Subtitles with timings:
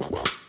[0.00, 0.39] The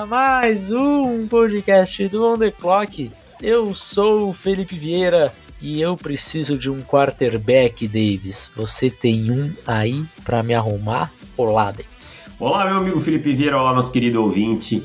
[0.00, 3.12] a mais um podcast do On The Clock.
[3.42, 8.50] Eu sou o Felipe Vieira e eu preciso de um quarterback, Davis.
[8.56, 11.12] Você tem um aí pra me arrumar?
[11.36, 12.24] Olá, Davis.
[12.38, 14.82] Olá, meu amigo Felipe Vieira, olá, nosso querido ouvinte.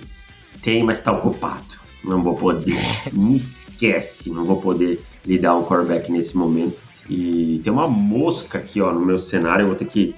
[0.61, 1.79] Tem, mas tá ocupado.
[2.03, 2.77] Não vou poder.
[3.13, 6.83] Me esquece, não vou poder lhe dar um quarterback nesse momento.
[7.09, 10.13] E tem uma mosca aqui, ó, no meu cenário, eu vou ter que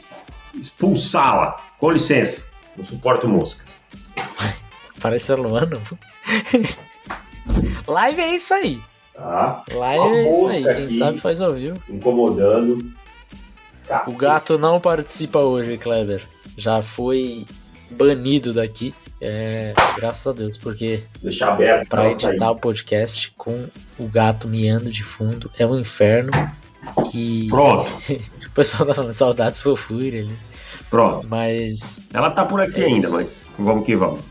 [0.59, 1.55] expulsá-la.
[1.77, 3.67] Com licença, não suporto moscas.
[5.01, 5.79] Parece Luano.
[7.87, 8.79] Live é isso aí.
[9.13, 9.63] Tá?
[9.71, 10.63] Live é isso aí.
[10.63, 10.97] Quem aqui.
[10.97, 11.77] sabe faz ao vivo.
[11.89, 12.77] Incomodando.
[14.05, 16.21] O gato não participa hoje, Kleber.
[16.57, 17.45] Já foi
[17.91, 18.93] banido daqui.
[19.19, 23.65] É, graças a Deus, porque Deixar aberto pra editar o podcast com
[23.97, 26.31] o gato miando de fundo é um inferno.
[27.13, 27.89] E Pronto,
[28.45, 30.35] o pessoal tá falando saudades fofura ali.
[30.89, 31.25] pronto.
[31.27, 34.21] Mas Ela tá por aqui É ainda, mas vamos que vamos.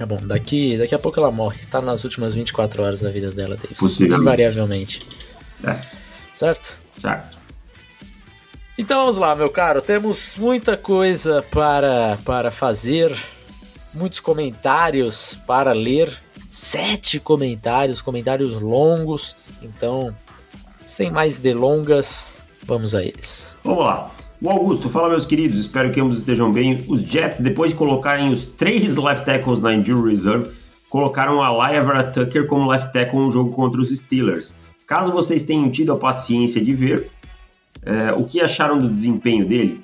[0.00, 1.58] É bom, daqui, daqui a pouco ela morre.
[1.66, 3.78] Tá nas últimas 24 horas da vida dela, Davis.
[3.78, 4.20] Possivelmente.
[4.22, 5.06] Invariavelmente.
[5.62, 5.78] É,
[6.34, 6.78] Certo?
[6.98, 7.38] certo.
[8.78, 9.82] Então vamos lá, meu caro.
[9.82, 13.14] Temos muita coisa para, para fazer,
[13.92, 16.10] muitos comentários para ler,
[16.48, 19.36] sete comentários, comentários longos.
[19.60, 20.16] Então,
[20.86, 23.54] sem mais delongas, vamos a eles.
[23.62, 24.10] Vamos lá.
[24.42, 26.82] O Augusto, fala meus queridos, espero que ambos estejam bem.
[26.88, 30.50] Os Jets, depois de colocarem os três left tackles na injury reserve,
[30.88, 34.54] colocaram a Laia Tucker como left tackle no jogo contra os Steelers.
[34.86, 37.10] Caso vocês tenham tido a paciência de ver,
[37.82, 39.80] é, o que acharam do desempenho dele?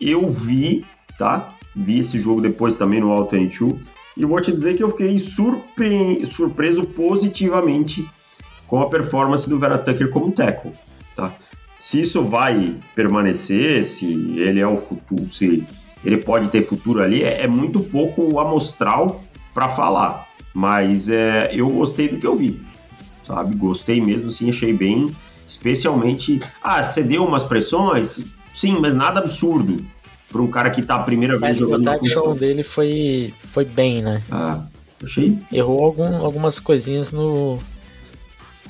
[0.00, 0.84] Eu vi,
[1.18, 1.50] tá?
[1.76, 3.74] Vi esse jogo depois também no All 22
[4.16, 8.08] e vou te dizer que eu fiquei surpre- surpreso positivamente
[8.66, 10.72] com a performance do Vera Tucker como tackle?
[11.78, 14.06] Se isso vai permanecer, se
[14.38, 15.64] ele é o futuro, se
[16.04, 19.22] ele pode ter futuro ali, é, é muito pouco amostral
[19.54, 20.26] para falar.
[20.54, 22.60] Mas é, eu gostei do que eu vi,
[23.26, 23.54] sabe?
[23.56, 25.14] Gostei mesmo, sim, achei bem.
[25.46, 28.20] Especialmente, ah, cedeu umas pressões,
[28.54, 29.84] sim, mas nada absurdo
[30.30, 31.84] para um cara que tá a primeira Mas vez o jogando.
[31.84, 32.36] na protection função.
[32.36, 34.22] dele foi, foi bem, né?
[34.30, 34.64] Ah,
[35.02, 35.38] achei.
[35.50, 37.58] Errou algum, algumas coisinhas no,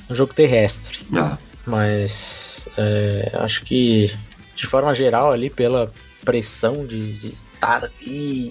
[0.07, 0.99] no jogo terrestre.
[1.13, 1.37] Ah,
[1.69, 4.11] Mas é, acho que
[4.55, 5.91] de forma geral ali pela
[6.25, 8.49] pressão de, de estar ali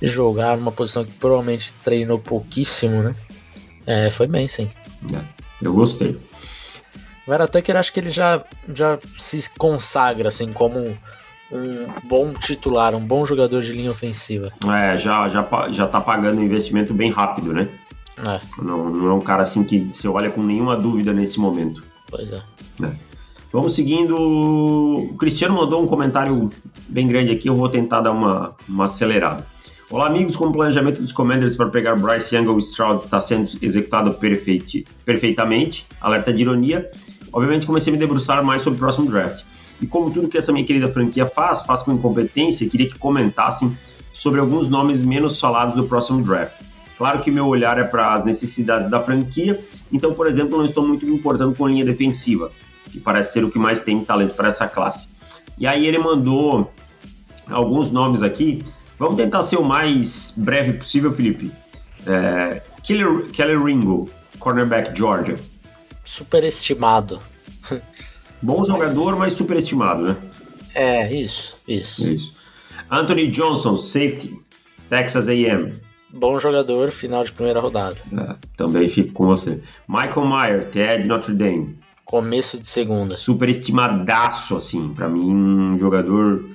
[0.00, 3.14] e jogar numa posição que provavelmente treinou pouquíssimo, né?
[3.86, 4.70] É, foi bem, sim.
[5.12, 5.20] é,
[5.60, 6.10] eu gostei.
[7.26, 10.96] O Vera Tucker acho que ele já, já se consagra assim como
[11.50, 14.52] um bom titular, um bom jogador de linha ofensiva.
[14.66, 17.68] É, já, já, já tá pagando um investimento bem rápido, né?
[18.26, 21.82] É, Não, não é um cara assim que você olha com nenhuma dúvida nesse momento.
[22.10, 22.42] Pois é.
[23.52, 24.14] Vamos seguindo.
[24.16, 26.50] O Cristiano mandou um comentário
[26.88, 29.46] bem grande aqui, eu vou tentar dar uma, uma acelerada.
[29.90, 30.36] Olá, amigos.
[30.36, 34.86] Como o planejamento dos Commanders para pegar Bryce Young ou Stroud está sendo executado perfeiti-
[35.04, 36.90] perfeitamente, alerta de ironia,
[37.32, 39.44] obviamente comecei a me debruçar mais sobre o próximo draft.
[39.80, 43.74] E como tudo que essa minha querida franquia faz, faz com incompetência, queria que comentassem
[44.12, 46.60] sobre alguns nomes menos falados do próximo draft.
[46.98, 50.86] Claro que meu olhar é para as necessidades da franquia, então, por exemplo, não estou
[50.86, 52.50] muito me importando com linha defensiva,
[52.90, 55.08] que parece ser o que mais tem talento para essa classe.
[55.56, 56.72] E aí ele mandou
[57.48, 58.64] alguns nomes aqui.
[58.98, 61.52] Vamos tentar ser o mais breve possível, Felipe.
[62.04, 64.10] É, Kelly, Kelly Ringo,
[64.40, 65.38] cornerback Georgia.
[66.04, 67.20] Superestimado.
[68.42, 70.16] Bom jogador, mas superestimado, né?
[70.74, 72.10] É, isso, isso.
[72.10, 72.32] Isso.
[72.90, 74.36] Anthony Johnson, safety,
[74.88, 75.74] Texas A&M.
[76.12, 77.96] Bom jogador, final de primeira rodada.
[78.16, 79.60] É, também fico com você.
[79.86, 81.78] Michael Meyer, TED Notre Dame.
[82.04, 83.14] Começo de segunda.
[83.16, 84.94] Superestimadaço, assim.
[84.94, 86.48] Para mim, um jogador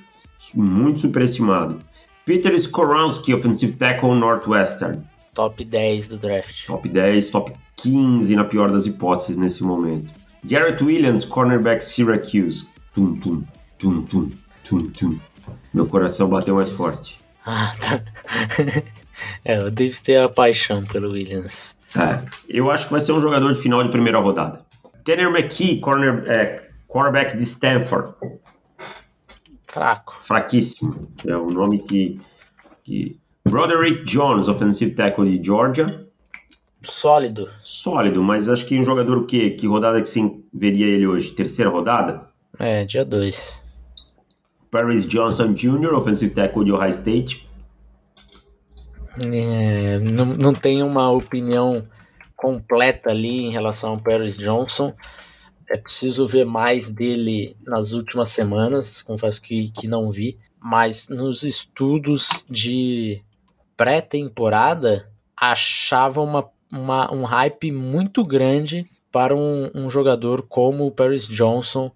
[0.54, 1.78] muito superestimado.
[2.26, 5.02] Peter Skoronski, offensive tackle Northwestern.
[5.32, 6.66] Top 10 do draft.
[6.66, 10.12] Top 10, top 15 na pior das hipóteses nesse momento.
[10.42, 12.66] Garrett Williams, cornerback Syracuse.
[12.94, 13.44] Tum, tum,
[13.78, 14.30] tum, tum,
[14.64, 15.18] tum, tum.
[15.72, 17.20] Meu coração bateu mais forte.
[17.46, 18.00] Ah, tá.
[19.44, 21.76] é, o Davis tem a paixão pelo Williams.
[21.96, 24.60] É, eu acho que vai ser um jogador de final de primeira rodada.
[25.04, 28.14] Tanner McKee, corner, é, quarterback de Stanford.
[29.66, 30.16] Fraco.
[30.22, 31.08] Fraquíssimo.
[31.26, 32.20] É um nome que,
[32.84, 33.18] que.
[33.46, 35.86] Broderick Jones, offensive tackle de Georgia.
[36.82, 37.48] Sólido.
[37.62, 39.50] Sólido, mas acho que um jogador o quê?
[39.50, 40.20] Que rodada que você
[40.52, 41.30] veria ele hoje?
[41.32, 42.28] Terceira rodada?
[42.58, 43.62] É, dia 2.
[44.70, 47.43] Paris Johnson Jr., offensive tackle de Ohio State.
[49.32, 51.86] É, não, não tenho uma opinião
[52.36, 54.92] completa ali em relação ao Paris Johnson.
[55.68, 60.38] É preciso ver mais dele nas últimas semanas, confesso que, que não vi.
[60.60, 63.22] Mas nos estudos de
[63.76, 71.26] pré-temporada, achava uma, uma, um hype muito grande para um, um jogador como o Paris
[71.26, 71.90] Johnson,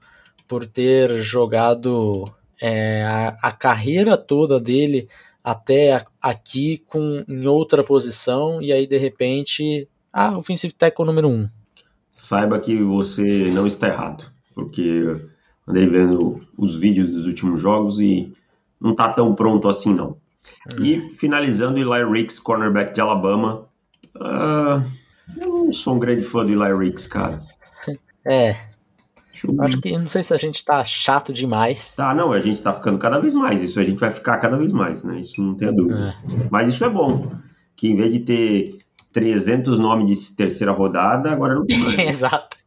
[0.46, 2.24] por ter jogado
[2.60, 5.08] é, a, a carreira toda dele
[5.48, 11.46] até aqui com em outra posição e aí de repente, ah, offensive tackle número um.
[12.10, 15.02] Saiba que você não está errado, porque
[15.66, 18.30] andei vendo os vídeos dos últimos jogos e
[18.78, 20.18] não tá tão pronto assim não.
[20.78, 20.84] Hum.
[20.84, 23.66] E finalizando, Eli Ricks, cornerback de Alabama.
[24.16, 24.84] Uh,
[25.40, 27.42] eu não sou um grande fã do Eli Ricks, cara.
[28.30, 28.56] É,
[29.60, 31.94] Acho que não sei se a gente tá chato demais.
[31.94, 33.62] Tá, não, a gente tá ficando cada vez mais.
[33.62, 35.20] Isso a gente vai ficar cada vez mais, né?
[35.20, 36.14] Isso não tem dúvida.
[36.24, 36.48] É.
[36.50, 37.30] Mas isso é bom.
[37.76, 38.78] Que em vez de ter
[39.12, 41.98] 300 nomes de terceira rodada, agora não tem mais.
[41.98, 42.58] Exato.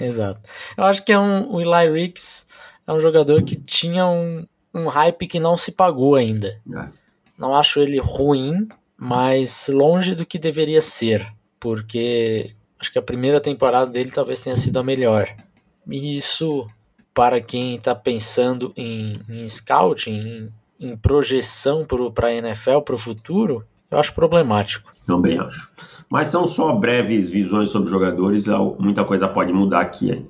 [0.00, 0.40] Exato.
[0.76, 2.46] Eu acho que é um, o Eli Ricks
[2.86, 6.60] é um jogador que tinha um, um hype que não se pagou ainda.
[6.74, 6.88] É.
[7.38, 11.26] Não acho ele ruim, mas longe do que deveria ser.
[11.58, 15.34] Porque acho que a primeira temporada dele talvez tenha sido a melhor.
[15.88, 16.66] E isso,
[17.12, 22.98] para quem está pensando em, em scouting, em, em projeção para a NFL, para o
[22.98, 24.92] futuro, eu acho problemático.
[25.06, 25.70] Também acho.
[26.08, 28.46] Mas são só breves visões sobre jogadores,
[28.78, 30.10] muita coisa pode mudar aqui.
[30.10, 30.24] Hein?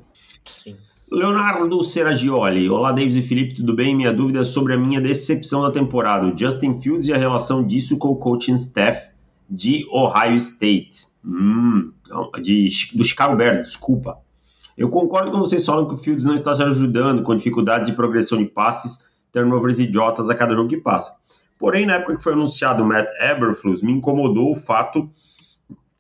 [0.44, 0.76] Sim.
[1.10, 2.68] Leonardo Seragioli.
[2.68, 3.94] Olá, Davis e Felipe, tudo bem?
[3.94, 7.64] Minha dúvida é sobre a minha decepção da temporada, o Justin Fields e a relação
[7.64, 9.10] disso com o coaching staff
[9.48, 11.06] de Ohio State.
[11.24, 11.82] Hum,
[12.42, 14.18] de, do Chicago Bears, desculpa.
[14.76, 17.94] Eu concordo com vocês falam que o Fields não está se ajudando com dificuldades de
[17.94, 21.17] progressão de passes, turnovers idiotas a cada jogo que passa.
[21.59, 25.09] Porém, na época que foi anunciado o Matt Eberflus, me incomodou o fato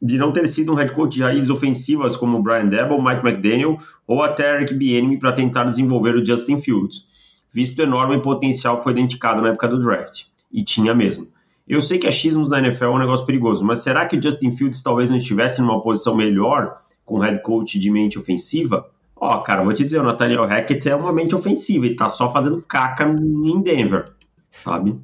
[0.02, 3.78] de não ter sido um head coach de raízes ofensivas como Brian Debo, Mike McDaniel
[4.06, 7.06] ou até Eric Bieniemy para tentar desenvolver o Justin Fields,
[7.52, 10.24] visto o enorme potencial que foi identificado na época do draft.
[10.52, 11.28] E tinha mesmo.
[11.66, 14.52] Eu sei que achismos na NFL é um negócio perigoso, mas será que o Justin
[14.52, 19.62] Fields talvez não estivesse numa posição melhor com head coach de mente ofensiva, ó, cara,
[19.62, 23.04] vou te dizer, o Nathaniel Hackett é uma mente ofensiva e tá só fazendo caca
[23.04, 24.12] em Denver,
[24.50, 24.96] sabe?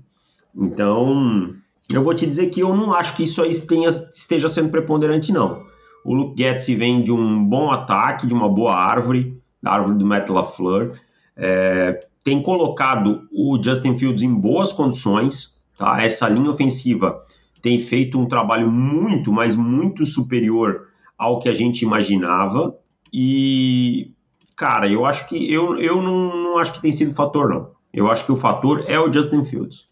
[0.54, 1.54] Então,
[1.90, 5.32] eu vou te dizer que eu não acho que isso aí tenha, esteja sendo preponderante,
[5.32, 5.64] não.
[6.04, 10.06] O Luke Getz vem de um bom ataque, de uma boa árvore, da árvore do
[10.06, 10.98] Matt LaFleur.
[11.36, 16.02] É, tem colocado o Justin Fields em boas condições, tá?
[16.02, 17.20] Essa linha ofensiva
[17.62, 20.89] tem feito um trabalho muito, mas muito superior
[21.20, 22.74] ao que a gente imaginava.
[23.12, 24.10] E,
[24.56, 27.72] cara, eu acho que eu, eu não, não acho que tem sido fator, não.
[27.92, 29.86] Eu acho que o fator é o Justin Fields.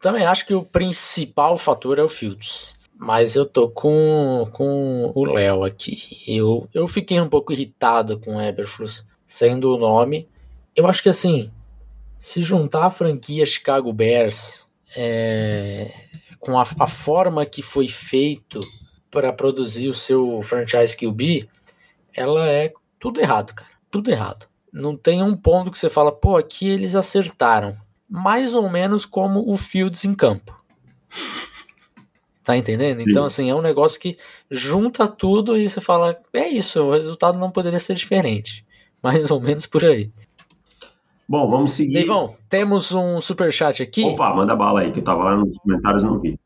[0.00, 2.74] Também acho que o principal fator é o Fields.
[2.98, 5.98] Mas eu tô com, com o Léo aqui.
[6.26, 10.26] Eu, eu fiquei um pouco irritado com o Eberflus sendo o nome.
[10.74, 11.50] Eu acho que assim,
[12.18, 15.92] se juntar a franquia Chicago Bears é,
[16.40, 18.60] com a, a forma que foi feito
[19.10, 21.48] para produzir o seu franchise QB,
[22.14, 23.70] ela é tudo errado, cara.
[23.90, 24.46] Tudo errado.
[24.72, 27.74] Não tem um ponto que você fala, pô, aqui eles acertaram.
[28.08, 30.54] Mais ou menos como o Fields em campo.
[32.44, 32.98] Tá entendendo?
[32.98, 33.06] Sim.
[33.08, 34.16] Então, assim, é um negócio que
[34.50, 38.64] junta tudo e você fala, é isso, o resultado não poderia ser diferente.
[39.02, 40.10] Mais ou menos por aí.
[41.28, 41.94] Bom, vamos seguir.
[41.94, 44.04] Deivão, temos um super chat aqui.
[44.04, 46.38] Opa, manda bala aí, que eu tava lá nos comentários e não vi.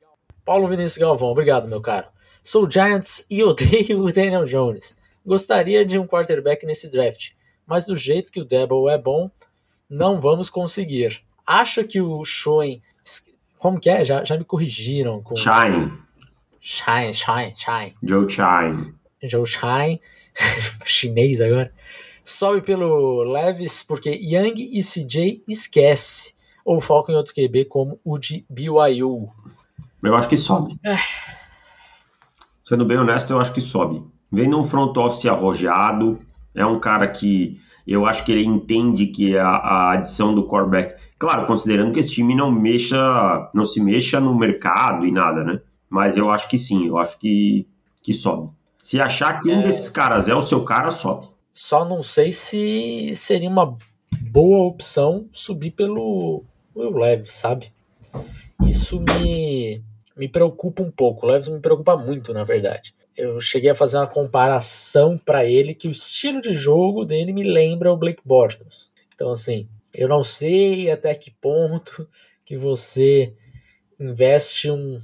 [0.43, 2.07] Paulo Vinícius Galvão, obrigado, meu caro.
[2.43, 4.99] Sou Giants e odeio o Daniel Jones.
[5.25, 7.31] Gostaria de um quarterback nesse draft,
[7.67, 9.31] mas do jeito que o Debo é bom,
[9.89, 11.23] não vamos conseguir.
[11.47, 12.83] Acha que o Schoen.
[13.59, 14.05] Como que é?
[14.05, 15.21] Já, já me corrigiram.
[15.23, 15.37] Com...
[15.37, 15.93] Shine.
[16.61, 17.95] Shine, Shine, Shine.
[18.03, 18.95] Joe Shine.
[19.23, 20.01] Joe Shine.
[20.87, 21.73] Chinês agora.
[22.25, 26.35] Sobe pelo Leves porque Young e CJ esquece.
[26.65, 29.31] Ou foca em outro QB como o de BYU.
[30.03, 30.79] Eu acho que sobe.
[30.85, 30.97] É.
[32.71, 34.01] Sendo bem honesto, eu acho que sobe.
[34.31, 36.21] Vem num front office arrojado,
[36.55, 40.95] é um cara que eu acho que ele entende que a, a adição do quarterback,
[41.19, 45.61] claro, considerando que esse time não mexa, não se mexa no mercado e nada, né?
[45.89, 47.67] Mas eu acho que sim, eu acho que,
[48.05, 48.51] que sobe.
[48.79, 49.57] Se achar que é...
[49.57, 51.27] um desses caras é o seu cara, sobe.
[51.53, 53.77] Só não sei se seria uma
[54.31, 56.45] boa opção subir pelo
[56.77, 57.73] Will Leves, sabe?
[58.63, 59.83] Isso me,
[60.21, 61.25] me preocupa um pouco.
[61.25, 62.95] O Leves me preocupa muito, na verdade.
[63.17, 67.43] Eu cheguei a fazer uma comparação para ele que o estilo de jogo dele me
[67.43, 68.93] lembra o Blake Bortles.
[69.15, 72.07] Então, assim, eu não sei até que ponto
[72.45, 73.33] que você
[73.99, 74.99] investe um,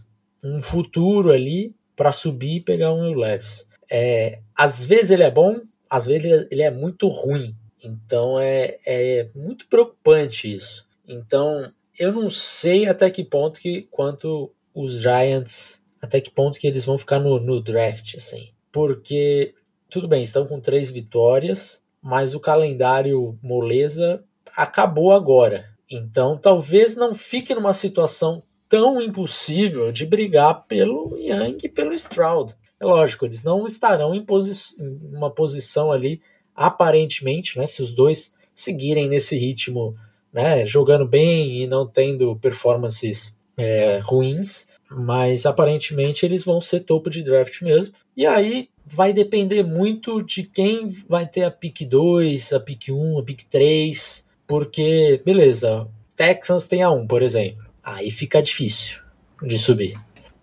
[0.45, 3.67] um futuro ali para subir e pegar um Leves.
[3.91, 5.59] É, às vezes ele é bom,
[5.89, 7.57] às vezes ele é muito ruim.
[7.83, 10.87] Então é, é muito preocupante isso.
[11.09, 16.67] Então eu não sei até que ponto que quanto os Giants, até que ponto que
[16.67, 18.51] eles vão ficar no, no draft, assim.
[18.71, 19.55] Porque,
[19.89, 24.23] tudo bem, estão com três vitórias, mas o calendário moleza
[24.55, 25.65] acabou agora.
[25.91, 32.55] Então talvez não fique numa situação tão impossível de brigar pelo Young e pelo Stroud.
[32.79, 36.21] É lógico, eles não estarão em, em uma posição ali,
[36.55, 39.97] aparentemente, né, se os dois seguirem nesse ritmo,
[40.33, 47.11] né, jogando bem e não tendo performances é, ruins, mas aparentemente eles vão ser topo
[47.11, 47.95] de draft mesmo.
[48.17, 53.19] E aí vai depender muito de quem vai ter a pick 2, a pick 1,
[53.19, 57.65] a pick 3, porque, beleza, Texans tem a 1, por exemplo.
[57.83, 59.01] Aí fica difícil
[59.43, 59.95] de subir.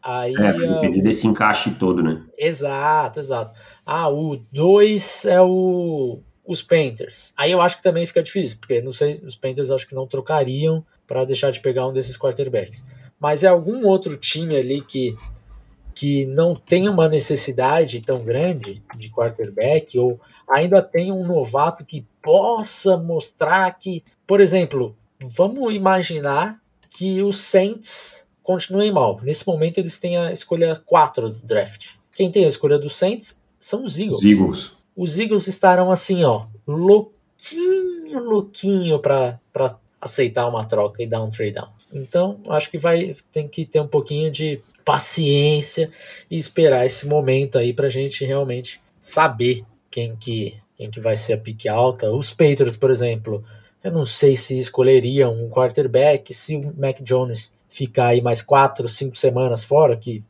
[0.02, 2.22] Aí, é, depender uh, desse encaixe todo, né?
[2.38, 3.58] Exato, exato.
[3.86, 7.34] Ah, o 2 é o os Panthers.
[7.38, 10.06] Aí eu acho que também fica difícil, porque não sei, os Panthers acho que não
[10.06, 12.86] trocariam para deixar de pegar um desses quarterbacks.
[13.24, 15.16] Mas é algum outro time ali que
[15.96, 22.04] que não tem uma necessidade tão grande de quarterback ou ainda tem um novato que
[22.20, 29.20] possa mostrar que, por exemplo, vamos imaginar que os Saints continuem mal.
[29.22, 31.92] Nesse momento eles têm a escolha 4 do draft.
[32.16, 34.26] Quem tem a escolha dos Saints são os Eagles.
[34.26, 34.72] Eagles.
[34.98, 39.40] Os Eagles estarão assim, ó, louquinho, louquinho para
[40.02, 41.70] aceitar uma troca e dar um trade down.
[41.94, 45.90] Então, acho que vai tem que ter um pouquinho de paciência
[46.30, 51.34] e esperar esse momento aí pra gente realmente saber quem que quem que vai ser
[51.34, 52.12] a pique alta.
[52.12, 53.44] Os Patriots, por exemplo,
[53.84, 58.88] eu não sei se escolheriam um quarterback se o Mac Jones ficar aí mais quatro,
[58.88, 60.24] cinco semanas fora, que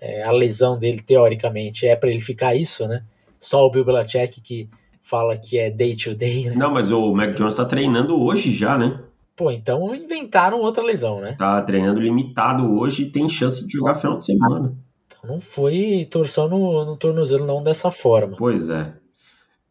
[0.00, 3.02] é, a lesão dele, teoricamente, é para ele ficar isso, né?
[3.38, 4.68] Só o Bill Belichick que
[5.02, 6.56] fala que é day to day, né?
[6.56, 9.00] Não, mas o Mac Jones tá treinando hoje já, né?
[9.36, 11.34] Pô, então inventaram outra lesão, né?
[11.38, 14.76] Tá treinando limitado hoje e tem chance de jogar final de semana.
[15.06, 18.36] Então não foi torção no, no tornozelo não dessa forma.
[18.36, 18.92] Pois é.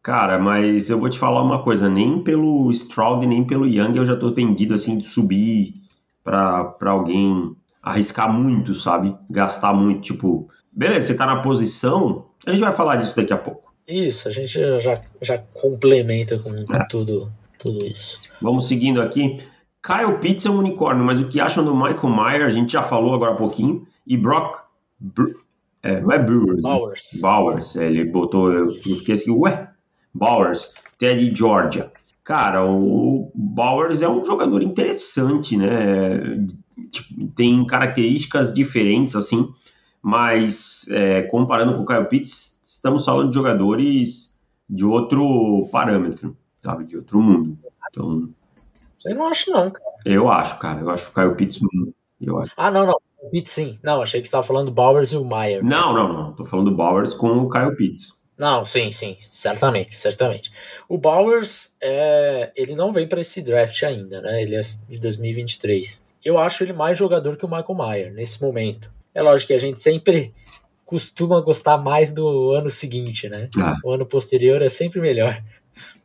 [0.02, 4.04] Cara, mas eu vou te falar uma coisa, nem pelo Stroud nem pelo Young eu
[4.04, 5.74] já tô vendido assim de subir
[6.24, 9.16] para alguém arriscar muito, sabe?
[9.30, 13.38] Gastar muito, tipo, beleza, você tá na posição, a gente vai falar disso daqui a
[13.38, 13.72] pouco.
[13.86, 16.86] Isso, a gente já, já complementa com, com é.
[16.88, 18.20] tudo, tudo isso.
[18.40, 19.40] Vamos seguindo aqui.
[19.82, 22.82] Kyle Pitts é um unicórnio, mas o que acham do Michael Mayer, a gente já
[22.82, 24.58] falou agora há pouquinho, e Brock.
[25.82, 26.56] é, não é Brewers.
[26.56, 26.60] Né?
[26.62, 27.10] Bowers.
[27.14, 27.20] Né?
[27.20, 28.52] Bowers, é, ele botou.
[28.52, 29.70] Eu, eu fiquei assim, ué,
[30.14, 31.90] Bowers, Teddy Georgia.
[32.22, 36.46] Cara, o Bowers é um jogador interessante, né?
[36.90, 39.52] Tipo, tem características diferentes, assim,
[40.00, 46.84] mas é, comparando com o Kyle Pitts, estamos falando de jogadores de outro parâmetro, sabe?
[46.84, 47.58] De outro mundo.
[47.90, 48.30] Então.
[49.06, 49.90] Eu não acho, não, cara.
[50.04, 50.80] Eu acho, cara.
[50.80, 51.60] Eu acho o Kyle Pitts.
[52.20, 52.52] Eu acho.
[52.56, 53.00] Ah, não, não.
[53.30, 53.78] Pitts sim.
[53.82, 55.64] Não, achei que você estava falando do Bowers e o Meyer.
[55.64, 56.32] Não, não, não.
[56.32, 58.20] Tô falando do Bowers com o Kyle Pitts.
[58.36, 60.50] Não, sim, sim, certamente, certamente.
[60.88, 64.42] O Bowers, é, ele não vem para esse draft ainda, né?
[64.42, 66.04] Ele é de 2023.
[66.24, 68.90] Eu acho ele mais jogador que o Michael Mayer nesse momento.
[69.14, 70.34] É lógico que a gente sempre
[70.84, 73.48] costuma gostar mais do ano seguinte, né?
[73.58, 73.76] Ah.
[73.84, 75.42] O ano posterior é sempre melhor.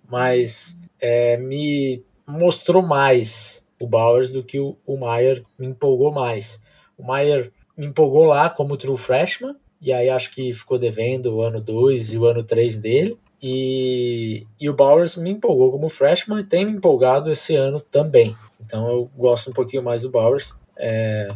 [0.09, 6.61] Mas é, me mostrou mais o Bowers do que o, o Mayer me empolgou mais.
[6.97, 11.41] O Mayer me empolgou lá como true freshman, e aí acho que ficou devendo o
[11.41, 13.17] ano 2 e o ano 3 dele.
[13.41, 18.35] E, e o Bowers me empolgou como freshman e tem me empolgado esse ano também.
[18.59, 20.55] Então eu gosto um pouquinho mais do Bowers.
[20.75, 21.29] É,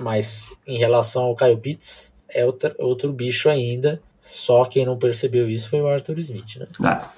[0.00, 4.00] mas em relação ao Kyle Pitts, é outro, outro bicho ainda.
[4.18, 6.66] Só quem não percebeu isso foi o Arthur Smith, né?
[6.82, 7.12] Ah.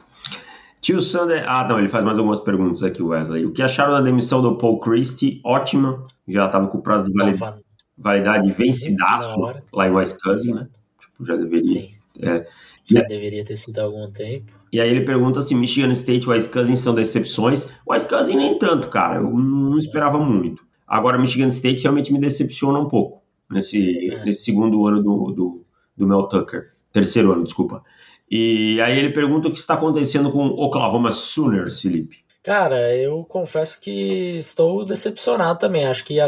[0.84, 1.44] Tio Sander.
[1.48, 3.46] Ah, não, ele faz mais algumas perguntas aqui, Wesley.
[3.46, 5.40] O que acharam da demissão do Paul Christie?
[5.42, 6.06] Ótima.
[6.28, 7.64] Já estava com o prazo de validade
[7.96, 9.34] validade vencidaço
[9.72, 10.68] lá em Wisconsin, né?
[11.00, 11.64] Tipo, já deveria.
[11.64, 11.90] Sim.
[12.20, 12.46] É,
[12.84, 14.52] já deveria ter sido há algum tempo.
[14.70, 17.70] E aí ele pergunta se Michigan State e Wisconsin são decepções.
[17.88, 19.20] Wisconsin nem tanto, cara.
[19.20, 20.62] Eu não esperava muito.
[20.86, 24.24] Agora, Michigan State realmente me decepciona um pouco nesse, é.
[24.24, 25.64] nesse segundo ano do, do,
[25.96, 26.64] do Mel Tucker.
[26.92, 27.82] Terceiro ano, desculpa.
[28.30, 32.24] E aí ele pergunta o que está acontecendo com o Oklahoma Sooners, Felipe.
[32.42, 35.86] Cara, eu confesso que estou decepcionado também.
[35.86, 36.26] Acho que a,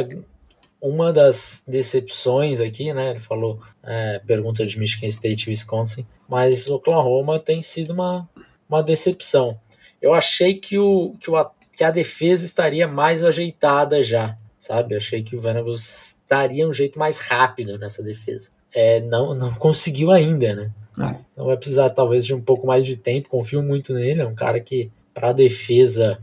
[0.81, 3.11] uma das decepções aqui, né?
[3.11, 8.29] Ele falou é, pergunta de Michigan State e Wisconsin, mas Oklahoma tem sido uma,
[8.69, 9.59] uma decepção.
[10.01, 14.97] Eu achei que, o, que, o, que a defesa estaria mais ajeitada já, sabe?
[14.97, 18.51] achei que o Venables daria um jeito mais rápido nessa defesa.
[18.73, 20.73] É, não, não conseguiu ainda, né?
[20.99, 21.17] É.
[21.33, 23.29] Então vai precisar talvez de um pouco mais de tempo.
[23.29, 24.23] Confio muito nele.
[24.23, 26.19] É um cara que para defesa,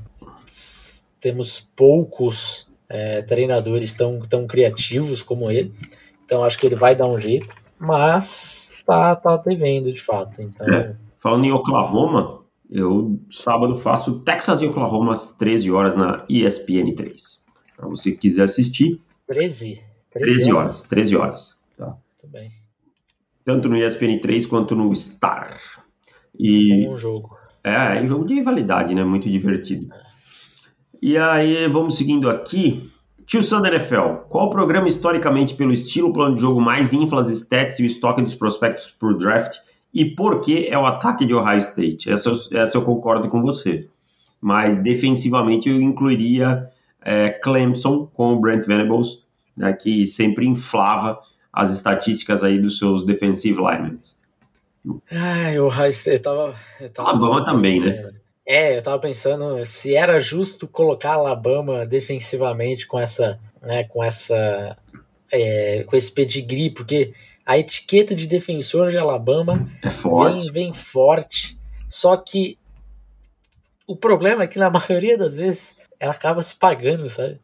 [1.20, 5.74] temos poucos é, treinadores tão, tão criativos como ele.
[6.26, 7.48] Então acho que ele vai dar um jeito.
[7.80, 10.42] Mas tá, tá devendo, de fato.
[10.42, 10.68] Então...
[10.68, 10.96] É.
[11.20, 17.42] Falando em Oklahoma, eu sábado faço Texas e Oklahoma às 13 horas na ESPN 3.
[17.78, 19.02] Para você que quiser assistir.
[19.28, 19.82] 13?
[20.12, 20.56] 13, 13 horas.
[20.56, 20.82] horas.
[20.84, 21.58] 13 horas.
[21.78, 21.86] Tá.
[21.86, 22.63] Muito bem.
[23.46, 25.58] Tanto no ESPN 3 quanto no Star.
[26.38, 26.88] E...
[26.88, 27.38] Bom jogo.
[27.64, 29.04] É, é um jogo de rivalidade, né?
[29.04, 29.90] Muito divertido.
[31.02, 32.90] E aí, vamos seguindo aqui.
[33.26, 37.30] Tio Sam da NFL, qual programa historicamente pelo estilo plano de jogo mais infla as
[37.30, 39.58] stats e o estoque dos prospectos por draft?
[39.94, 42.12] E por que é o ataque de Ohio State?
[42.12, 43.88] Essa, essa eu concordo com você.
[44.42, 46.70] Mas defensivamente eu incluiria
[47.02, 49.24] é, Clemson com o Brent Venables,
[49.56, 51.20] né, que sempre inflava
[51.54, 54.00] as estatísticas aí dos seus defensive linemen.
[55.12, 55.70] Ah, eu,
[56.08, 56.56] eu tava.
[56.82, 58.12] Eu tava Alabama também, né?
[58.46, 63.40] É, eu tava pensando se era justo colocar Alabama defensivamente com essa.
[63.62, 64.76] Né, com essa.
[65.32, 67.14] É, com esse pedigree, porque
[67.46, 70.44] a etiqueta de defensor de Alabama é forte.
[70.46, 71.58] Vem, vem forte.
[71.88, 72.58] Só que
[73.88, 77.40] o problema é que na maioria das vezes ela acaba se pagando, sabe?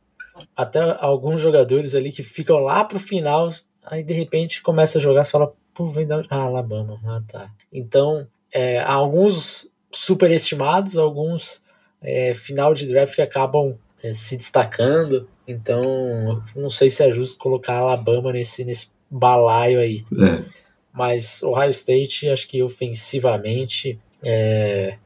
[0.56, 3.52] Até alguns jogadores ali que ficam lá pro final,
[3.90, 7.00] aí de repente começa a jogar, você fala, Pô, vem da ah, Alabama.
[7.06, 7.52] Ah, tá.
[7.72, 11.64] Então, é, há alguns superestimados, alguns
[12.02, 15.30] é, final de draft que acabam é, se destacando.
[15.48, 20.06] Então, não sei se é justo colocar Alabama nesse, nesse balaio aí.
[20.22, 20.44] É.
[20.92, 23.98] Mas Ohio State, acho que ofensivamente.
[24.22, 24.98] É...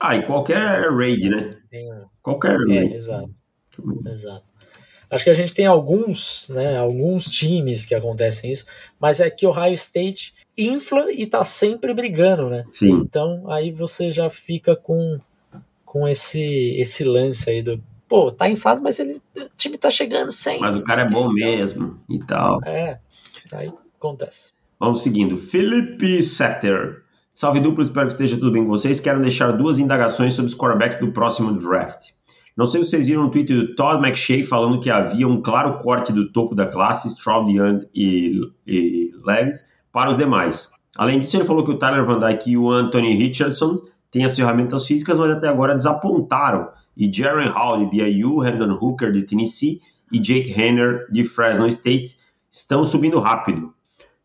[0.00, 1.50] Ah, e qualquer raid, né?
[1.70, 1.86] Tem...
[2.22, 2.94] Qualquer é, raid.
[2.94, 3.30] exato.
[4.06, 4.44] Exato.
[5.14, 8.66] Acho que a gente tem alguns, né, alguns times que acontecem isso,
[8.98, 12.64] mas é que o Ohio State infla e tá sempre brigando, né?
[12.72, 12.94] Sim.
[12.94, 15.20] Então aí você já fica com,
[15.84, 16.42] com esse,
[16.80, 20.62] esse lance aí do pô, tá inflado, mas ele, o time tá chegando sempre.
[20.62, 22.60] Mas o cara é bom mesmo e tal.
[22.64, 22.98] É,
[23.52, 24.50] aí acontece.
[24.80, 25.36] Vamos seguindo.
[25.36, 27.04] Felipe Setter.
[27.32, 28.98] Salve duplo, espero que esteja tudo bem com vocês.
[28.98, 32.10] Quero deixar duas indagações sobre os quarterbacks do próximo draft.
[32.56, 35.78] Não sei se vocês viram no tweet do Todd McShay falando que havia um claro
[35.78, 39.10] corte do topo da classe, Stroud, Young e, e
[39.92, 40.70] para os demais.
[40.96, 43.76] Além disso, ele falou que o Tyler Van Dyke e o Anthony Richardson
[44.10, 46.68] têm as ferramentas físicas, mas até agora desapontaram.
[46.96, 49.80] E Jaren Hall de BYU, Hendon Hooker de Tennessee
[50.12, 52.16] e Jake Henner de Fresno State
[52.48, 53.74] estão subindo rápido.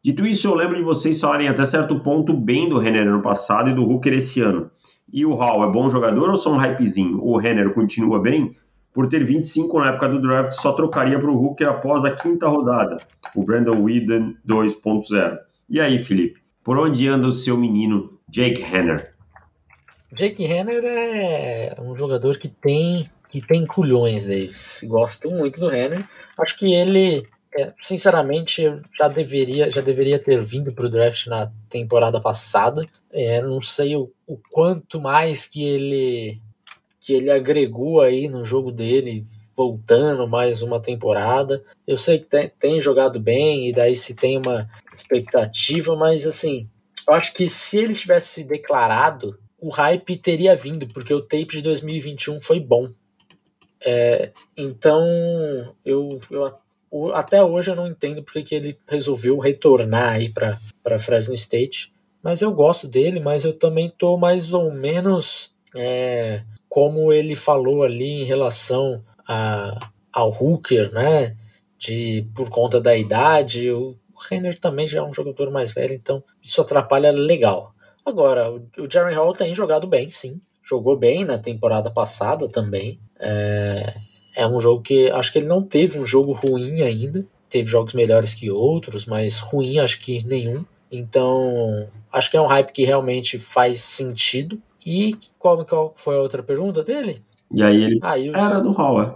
[0.04, 3.72] Dito isso, eu lembro de vocês falarem até certo ponto bem do Henner ano passado
[3.72, 4.70] e do Hooker esse ano.
[5.12, 7.24] E o Hall é bom jogador ou só um hypezinho?
[7.24, 8.56] O Renner continua bem?
[8.93, 12.48] Por ter 25 na época do draft, só trocaria para o Hooker após a quinta
[12.48, 13.00] rodada,
[13.36, 15.38] o Brandon Whedon 2.0.
[15.69, 19.13] E aí, Felipe, por onde anda o seu menino Jake Henner?
[20.12, 24.84] Jake Henner é um jogador que tem que tem culhões, Davis.
[24.88, 26.04] Gosto muito do Henner.
[26.39, 31.28] Acho que ele é, sinceramente, eu já deveria, já deveria ter vindo para o draft
[31.28, 32.86] na temporada passada.
[33.12, 36.42] É, não sei o, o, quanto mais que ele
[37.00, 41.64] que ele agregou aí no jogo dele, voltando mais uma temporada.
[41.88, 46.70] Eu sei que tem, tem jogado bem e daí se tem uma expectativa, mas assim,
[47.08, 51.62] eu acho que se ele tivesse declarado, o hype teria vindo, porque o tape de
[51.62, 52.88] 2021 foi bom.
[53.84, 55.04] É, então
[55.86, 56.46] eu, eu
[57.13, 61.93] até hoje eu não entendo porque que ele resolveu retornar aí para Fresno State.
[62.21, 67.84] Mas eu gosto dele, mas eu também tô mais ou menos é, como ele falou
[67.84, 69.80] ali em relação a,
[70.12, 71.36] ao Hooker, né?
[71.78, 73.95] De, por conta da idade, o
[74.30, 77.73] Renner também já é um jogador mais velho, então isso atrapalha legal.
[78.06, 80.41] Agora, o, o Jaren Hall tem jogado bem, sim.
[80.62, 82.99] Jogou bem na temporada passada também.
[83.17, 83.95] É,
[84.39, 87.25] é um jogo que acho que ele não teve um jogo ruim ainda.
[87.49, 90.63] Teve jogos melhores que outros, mas ruim acho que nenhum.
[90.91, 94.60] Então, acho que é um hype que realmente faz sentido.
[94.86, 97.21] E qual, qual foi a outra pergunta dele?
[97.52, 98.36] E aí ele ah, e os...
[98.36, 99.13] era do Hall, é.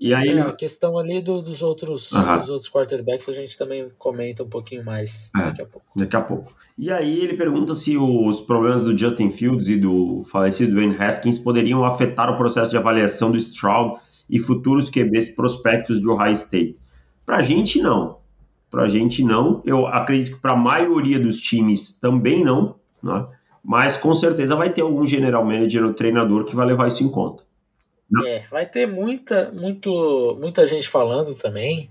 [0.00, 3.90] E aí, é, a questão ali do, dos, outros, dos outros quarterbacks a gente também
[3.98, 5.86] comenta um pouquinho mais é, daqui a pouco.
[5.96, 6.52] Daqui a pouco.
[6.78, 11.38] E aí ele pergunta se os problemas do Justin Fields e do falecido Dwayne Haskins
[11.38, 14.00] poderiam afetar o processo de avaliação do Stroud
[14.30, 16.76] e futuros QBs prospectos de Ohio State.
[17.26, 18.18] Pra gente, não.
[18.70, 19.62] Pra gente, não.
[19.64, 23.26] Eu acredito que para a maioria dos times também não, né?
[23.62, 27.08] mas com certeza vai ter algum general manager ou treinador que vai levar isso em
[27.08, 27.42] conta.
[28.26, 31.88] É, vai ter muita, muito, muita gente falando também,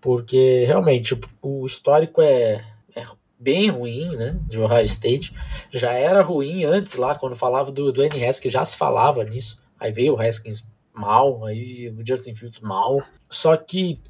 [0.00, 3.04] porque realmente o histórico é, é
[3.38, 5.34] bem ruim, né, de Ohio State.
[5.72, 8.24] Já era ruim antes lá, quando falava do, do N.
[8.24, 9.60] Haskins, já se falava nisso.
[9.80, 13.02] Aí veio o Haskins mal, aí o Justin Fields mal.
[13.30, 14.00] Só que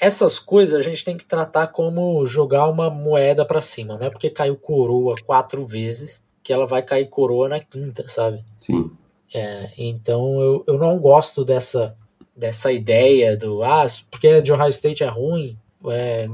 [0.00, 4.10] essas coisas a gente tem que tratar como jogar uma moeda para cima, não é
[4.10, 8.44] porque caiu coroa quatro vezes que ela vai cair coroa na quinta, sabe?
[8.58, 8.90] Sim.
[9.32, 11.96] É, então eu, eu não gosto dessa,
[12.36, 16.26] dessa ideia do ah, porque de Ohio State é ruim, é,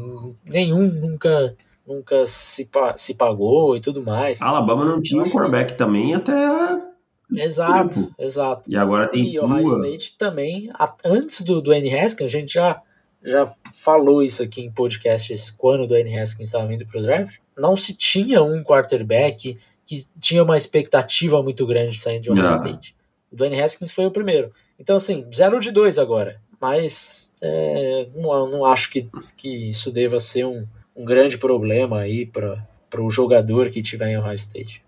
[0.45, 1.55] nenhum nunca
[1.87, 4.43] nunca se, se pagou e tudo mais.
[4.43, 5.79] Alabama não tinha um quarterback que...
[5.79, 6.33] também até
[7.41, 8.15] Exato, tempo.
[8.19, 8.63] exato.
[8.67, 10.71] E agora tem E Ohio State também,
[11.05, 11.99] antes do, do N.
[11.99, 12.81] Haskins, a gente já,
[13.23, 16.19] já falou isso aqui em podcasts quando o N.
[16.19, 21.43] Haskins estava vindo para o draft, não se tinha um quarterback que tinha uma expectativa
[21.43, 22.65] muito grande saindo de Ohio yeah.
[22.65, 22.95] State.
[23.33, 24.53] O Dwayne Haskins foi o primeiro.
[24.79, 26.41] Então, assim, zero de dois agora.
[26.61, 32.27] Mas é, não, não acho que, que isso deva ser um, um grande problema aí
[32.27, 32.67] para
[32.99, 34.83] o jogador que tiver em Ohio State.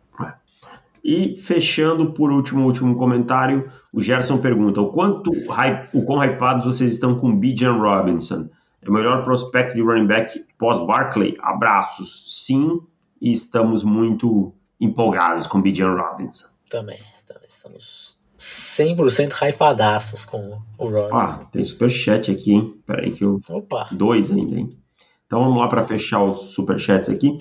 [1.05, 5.31] E fechando por último, último comentário, o Gerson pergunta: o quanto
[5.93, 8.49] o quão hypados vocês estão com Bijan Robinson?
[8.83, 11.37] É o melhor prospecto de running back pós Barkley?
[11.41, 12.45] Abraços.
[12.45, 12.81] Sim,
[13.21, 16.47] e estamos muito empolgados com Bijan Robinson.
[16.71, 21.17] Também, também estamos 100% hypadaços com o Robinson.
[21.17, 22.75] Ah, tem superchat aqui, hein?
[22.87, 23.41] Peraí que eu...
[23.51, 23.89] Opa!
[23.93, 24.80] Dois ainda, hein?
[25.31, 27.38] Então vamos lá para fechar os superchats aqui.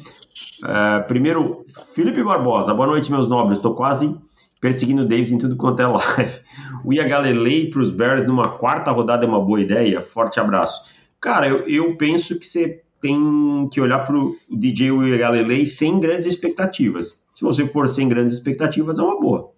[0.63, 2.71] Uh, primeiro, Felipe Barbosa.
[2.71, 3.57] Boa noite, meus nobres.
[3.57, 4.15] Estou quase
[4.61, 6.39] perseguindo o Davis em tudo quanto é live.
[6.85, 10.03] O Ia Galilei para os Bears numa quarta rodada é uma boa ideia?
[10.03, 10.83] Forte abraço.
[11.19, 15.99] Cara, eu, eu penso que você tem que olhar para o DJ Will Galilei sem
[15.99, 17.23] grandes expectativas.
[17.33, 19.51] Se você for sem grandes expectativas, é uma boa.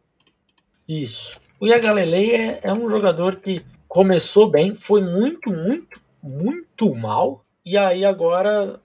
[0.87, 1.37] Isso.
[1.59, 7.77] O Yagalelei é, é um jogador que começou bem, foi muito, muito, muito mal, e
[7.77, 8.79] aí agora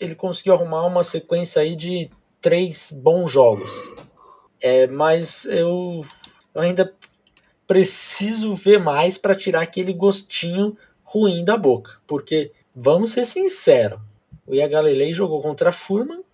[0.00, 2.08] ele conseguiu arrumar uma sequência aí de
[2.40, 3.70] três bons jogos.
[4.60, 6.04] É, mas eu,
[6.54, 6.92] ainda
[7.66, 14.00] preciso ver mais para tirar aquele gostinho ruim da boca, porque vamos ser sinceros,
[14.46, 16.24] o Yagalelei jogou contra Furman,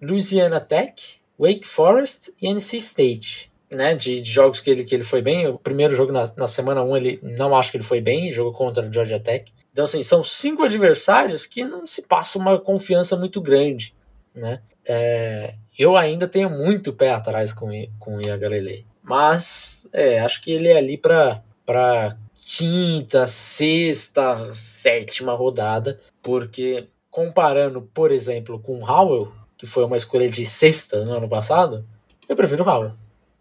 [0.00, 3.52] Louisiana Tech, Wake Forest e NC State.
[3.70, 5.46] Né, de, de, jogos que ele, que ele foi bem.
[5.46, 8.54] O primeiro jogo na, na semana 1 ele não acho que ele foi bem, jogou
[8.54, 9.52] contra o Georgia Tech.
[9.78, 13.94] Então, assim, são cinco adversários que não se passa uma confiança muito grande.
[14.34, 14.60] Né?
[14.84, 18.84] É, eu ainda tenho muito pé atrás com, com o Ian Galilei.
[19.04, 28.10] Mas é, acho que ele é ali para quinta, sexta, sétima rodada, porque comparando, por
[28.10, 31.86] exemplo, com Howell, que foi uma escolha de sexta no ano passado,
[32.28, 32.94] eu prefiro Howell.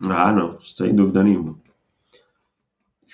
[0.07, 1.57] Ah, não, sem dúvida nenhuma.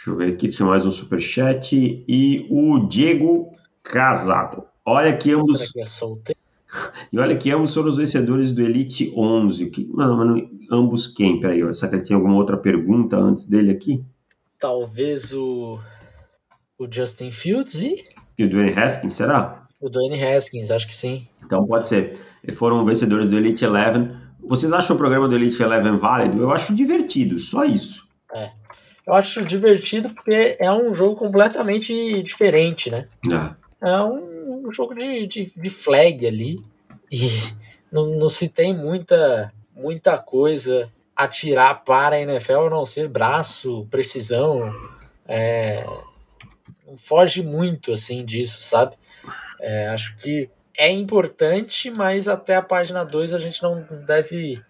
[0.04, 1.74] Deixa eu ver aqui, tinha mais um superchat.
[2.06, 3.50] E o Diego
[3.82, 4.66] Casado.
[4.86, 5.60] Olha que ambos.
[5.60, 6.40] Será que é solteiro?
[7.10, 9.70] E olha que ambos foram os vencedores do Elite 11.
[9.70, 9.86] Que...
[9.94, 10.50] Não, mas não...
[10.70, 11.40] ambos quem?
[11.40, 14.04] Peraí, será que ele tinha alguma outra pergunta antes dele aqui?
[14.60, 15.80] Talvez o,
[16.78, 18.04] o Justin Fields e.
[18.38, 19.68] E o Dwayne Haskins, será?
[19.80, 21.26] O Dwayne Haskins, acho que sim.
[21.46, 22.20] Então pode ser
[22.56, 24.18] foram vencedores do Elite Eleven.
[24.42, 26.42] Vocês acham o programa do Elite Eleven válido?
[26.42, 28.06] Eu acho divertido, só isso.
[28.36, 28.52] É.
[29.06, 33.08] Eu acho divertido porque é um jogo completamente diferente, né?
[33.82, 36.60] É, é um, um, jogo de, de, de, flag ali.
[37.12, 37.30] E
[37.92, 43.10] não, não se tem muita, muita coisa a tirar para a NFL a não ser
[43.10, 44.74] braço, precisão.
[45.28, 45.86] É,
[46.98, 48.96] foge muito assim disso, sabe?
[49.60, 54.62] É, acho que é importante, mas até a página 2 a gente não deve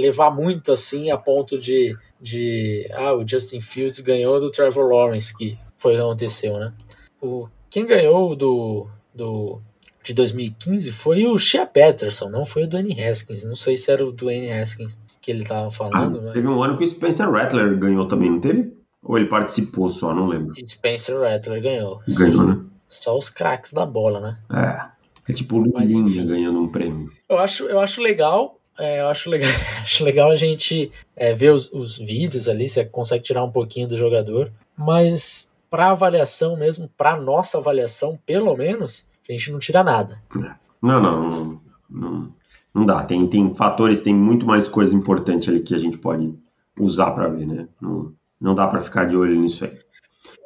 [0.00, 5.36] levar muito assim a ponto de, de ah, o Justin Fields ganhou do Trevor Lawrence,
[5.36, 6.72] que foi o que aconteceu, né?
[7.20, 9.60] O, quem ganhou do, do
[10.02, 13.44] de 2015 foi o Shea Patterson, não foi o Dwayne Haskins.
[13.44, 16.18] Não sei se era o Dwayne Haskins que ele estava falando.
[16.18, 16.32] Ah, mas...
[16.32, 18.72] Teve um ano que o Spencer Rattler ganhou também, não teve?
[19.02, 20.54] Ou ele participou só, não lembro.
[20.66, 22.00] Spencer Rattler ganhou.
[22.08, 22.48] Ganhou, sim.
[22.48, 22.60] né?
[22.88, 24.38] Só os craques da bola, né?
[24.52, 25.00] É.
[25.28, 27.10] É tipo o Lulinha ganhando um prêmio.
[27.28, 28.59] Eu acho, eu acho legal.
[28.80, 29.50] É, eu acho legal,
[29.82, 33.86] acho legal a gente é, ver os, os vídeos ali, você consegue tirar um pouquinho
[33.86, 39.84] do jogador, mas para avaliação mesmo, para nossa avaliação, pelo menos, a gente não tira
[39.84, 40.20] nada.
[40.82, 42.34] Não, não, não, não,
[42.74, 43.04] não dá.
[43.04, 46.34] Tem, tem fatores, tem muito mais coisa importante ali que a gente pode
[46.78, 47.68] usar para ver, né?
[47.80, 49.78] Não, não dá para ficar de olho nisso aí.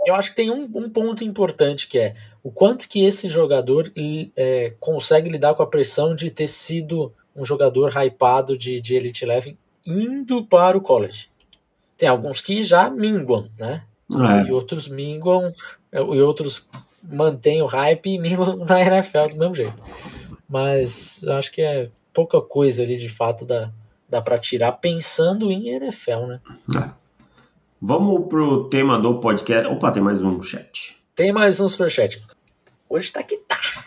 [0.07, 3.91] Eu acho que tem um, um ponto importante que é o quanto que esse jogador
[4.37, 9.25] é, consegue lidar com a pressão de ter sido um jogador hypado de, de Elite
[9.25, 11.29] Eleven indo para o college.
[11.97, 13.83] Tem alguns que já minguam, né?
[14.11, 14.49] É.
[14.49, 15.49] E outros minguam,
[15.93, 16.69] e outros
[17.03, 19.83] mantêm o hype e minguam na NFL do mesmo jeito.
[20.49, 23.71] Mas acho que é pouca coisa ali de fato dá,
[24.09, 26.41] dá para tirar pensando em NFL, né?
[26.77, 27.05] É.
[27.81, 29.67] Vamos pro tema do podcast.
[29.69, 30.97] Opa, tem mais um chat.
[31.15, 32.23] Tem mais um superchat.
[32.89, 33.84] Hoje tá que tá.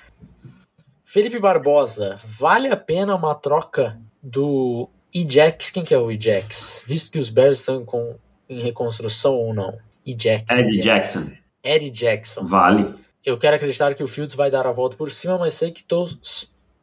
[1.17, 5.71] Felipe Barbosa, vale a pena uma troca do Ejax?
[5.71, 6.84] Quem que é o Ejax?
[6.86, 9.75] Visto que os Bears estão com, em reconstrução ou não?
[10.06, 10.43] Ejax.
[10.47, 11.32] Ed Jackson.
[11.63, 12.45] Ed Jackson.
[12.45, 12.93] Vale.
[13.25, 15.84] Eu quero acreditar que o Fields vai dar a volta por cima, mas sei que,
[15.84, 16.08] tô,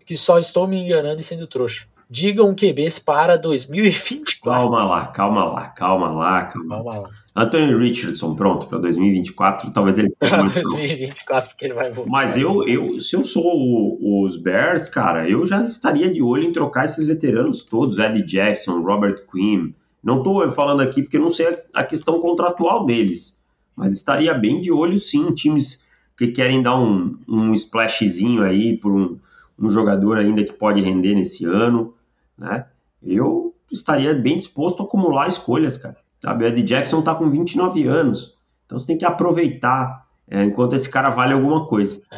[0.05, 1.87] que só estou me enganando e sendo trouxa.
[2.11, 4.43] Digam QBs para 2024.
[4.43, 7.11] Calma lá, calma lá, calma lá, calma, calma lá.
[7.37, 12.11] Anthony Richardson, pronto, para 2024, talvez ele Para 2024, porque ele vai voltar.
[12.11, 16.45] Mas eu, eu se eu sou o, os Bears, cara, eu já estaria de olho
[16.45, 19.73] em trocar esses veteranos todos, Eddie Jackson, Robert Quinn.
[20.03, 23.43] Não estou falando aqui porque não sei a questão contratual deles,
[23.75, 28.93] mas estaria bem de olho sim, times que querem dar um, um splashzinho aí por
[28.93, 29.19] um,
[29.59, 31.95] um jogador ainda que pode render nesse ano,
[32.39, 32.67] né?
[33.03, 36.04] Eu estaria bem disposto a acumular escolhas, cara.
[36.25, 36.45] Sabe?
[36.45, 38.35] O Eddie Jackson está com 29 anos.
[38.65, 42.01] Então você tem que aproveitar é, enquanto esse cara vale alguma coisa.
[42.11, 42.17] É.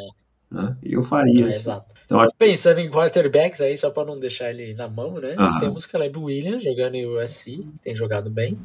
[0.49, 0.77] Né?
[0.81, 1.45] Eu faria.
[1.45, 1.93] É, exato.
[2.05, 2.33] Então, acho...
[2.39, 5.35] Pensando em quarterbacks aí, só para não deixar ele na mão, né?
[5.37, 5.59] Ah.
[5.59, 8.57] Temos Caleb Williams jogando em USC, tem jogado bem.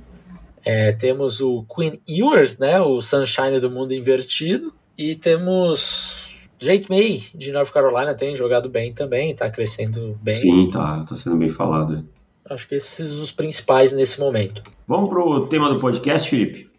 [0.63, 2.79] É, temos o Quinn Ewers, né?
[2.79, 4.71] O Sunshine do mundo invertido.
[4.95, 10.35] E temos Jake May, de North Carolina, tem jogado bem também, tá crescendo bem.
[10.35, 12.05] Sim, tá, tá sendo bem falado.
[12.51, 14.61] Acho que esses são os principais nesse momento.
[14.87, 16.69] Vamos pro tema do podcast, Felipe?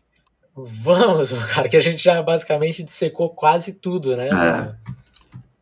[0.54, 4.28] Vamos, cara, que a gente já basicamente dissecou quase tudo, né?
[4.28, 4.74] É.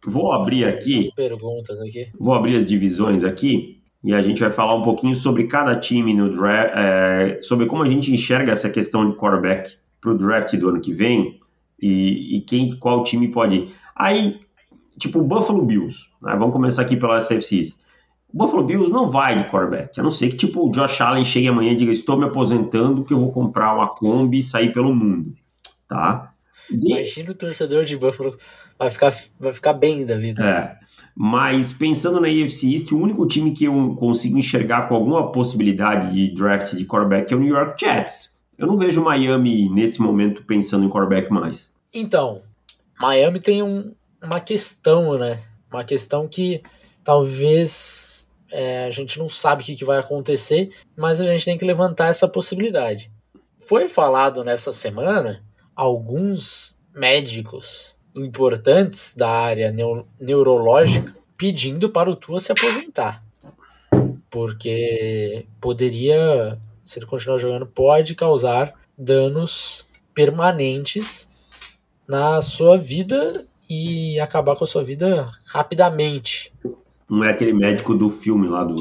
[0.05, 0.99] Vou abrir aqui.
[0.99, 2.09] As perguntas aqui.
[2.18, 6.14] Vou abrir as divisões aqui e a gente vai falar um pouquinho sobre cada time
[6.14, 10.57] no draft, é, sobre como a gente enxerga essa questão de quarterback para o draft
[10.57, 11.38] do ano que vem
[11.81, 13.68] e, e, quem, qual time pode.
[13.94, 14.40] Aí,
[14.99, 16.35] tipo, o Buffalo Bills, né?
[16.37, 17.64] vamos começar aqui pela SFC
[18.33, 21.25] o Buffalo Bills não vai de quarterback, a não ser que tipo o Josh Allen
[21.25, 24.73] chegue amanhã e diga: Estou me aposentando que eu vou comprar uma Kombi e sair
[24.73, 25.35] pelo mundo.
[25.88, 26.33] Tá?
[26.71, 28.37] Imagina o torcedor de Buffalo
[28.79, 30.45] vai ficar, vai ficar bem da vida.
[30.45, 30.81] É.
[31.14, 36.12] Mas pensando na AFC East, o único time que eu consigo enxergar com alguma possibilidade
[36.12, 38.40] de draft de quarterback é o New York Jets.
[38.57, 41.73] Eu não vejo Miami nesse momento pensando em quarterback mais.
[41.93, 42.40] Então,
[42.99, 45.40] Miami tem um, uma questão, né?
[45.71, 46.62] Uma questão que
[47.11, 51.59] talvez é, a gente não sabe o que, que vai acontecer, mas a gente tem
[51.59, 53.11] que levantar essa possibilidade.
[53.59, 55.42] Foi falado nessa semana
[55.75, 63.25] alguns médicos importantes da área neo neurológica pedindo para o Tua se aposentar.
[64.31, 71.29] Porque poderia, se ele continuar jogando, pode causar danos permanentes
[72.07, 76.53] na sua vida e acabar com a sua vida rapidamente.
[77.11, 78.75] Não é aquele médico do filme lá do,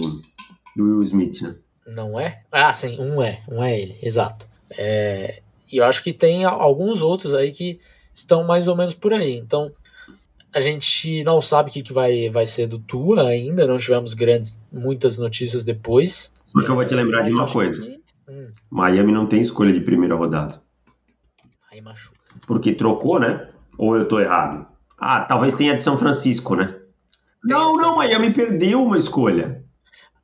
[0.76, 1.56] do Will Smith, né?
[1.88, 2.44] Não é?
[2.52, 3.42] Ah, sim, um é.
[3.50, 4.48] Um é ele, exato.
[4.78, 7.80] É, e eu acho que tem alguns outros aí que
[8.14, 9.36] estão mais ou menos por aí.
[9.36, 9.72] Então,
[10.54, 14.14] a gente não sabe o que, que vai, vai ser do Tua ainda, não tivemos
[14.14, 16.34] grandes, muitas notícias depois.
[16.46, 17.82] Só que eu vou te lembrar de uma coisa.
[17.82, 18.00] Que...
[18.28, 18.50] Hum.
[18.70, 20.62] Miami não tem escolha de primeira rodada.
[21.72, 22.20] Aí machuca.
[22.46, 23.50] Porque trocou, né?
[23.78, 24.68] Ou eu tô errado?
[24.98, 26.79] Ah, talvez tenha de São Francisco, né?
[27.44, 29.64] Não, não, Miami perdeu uma escolha.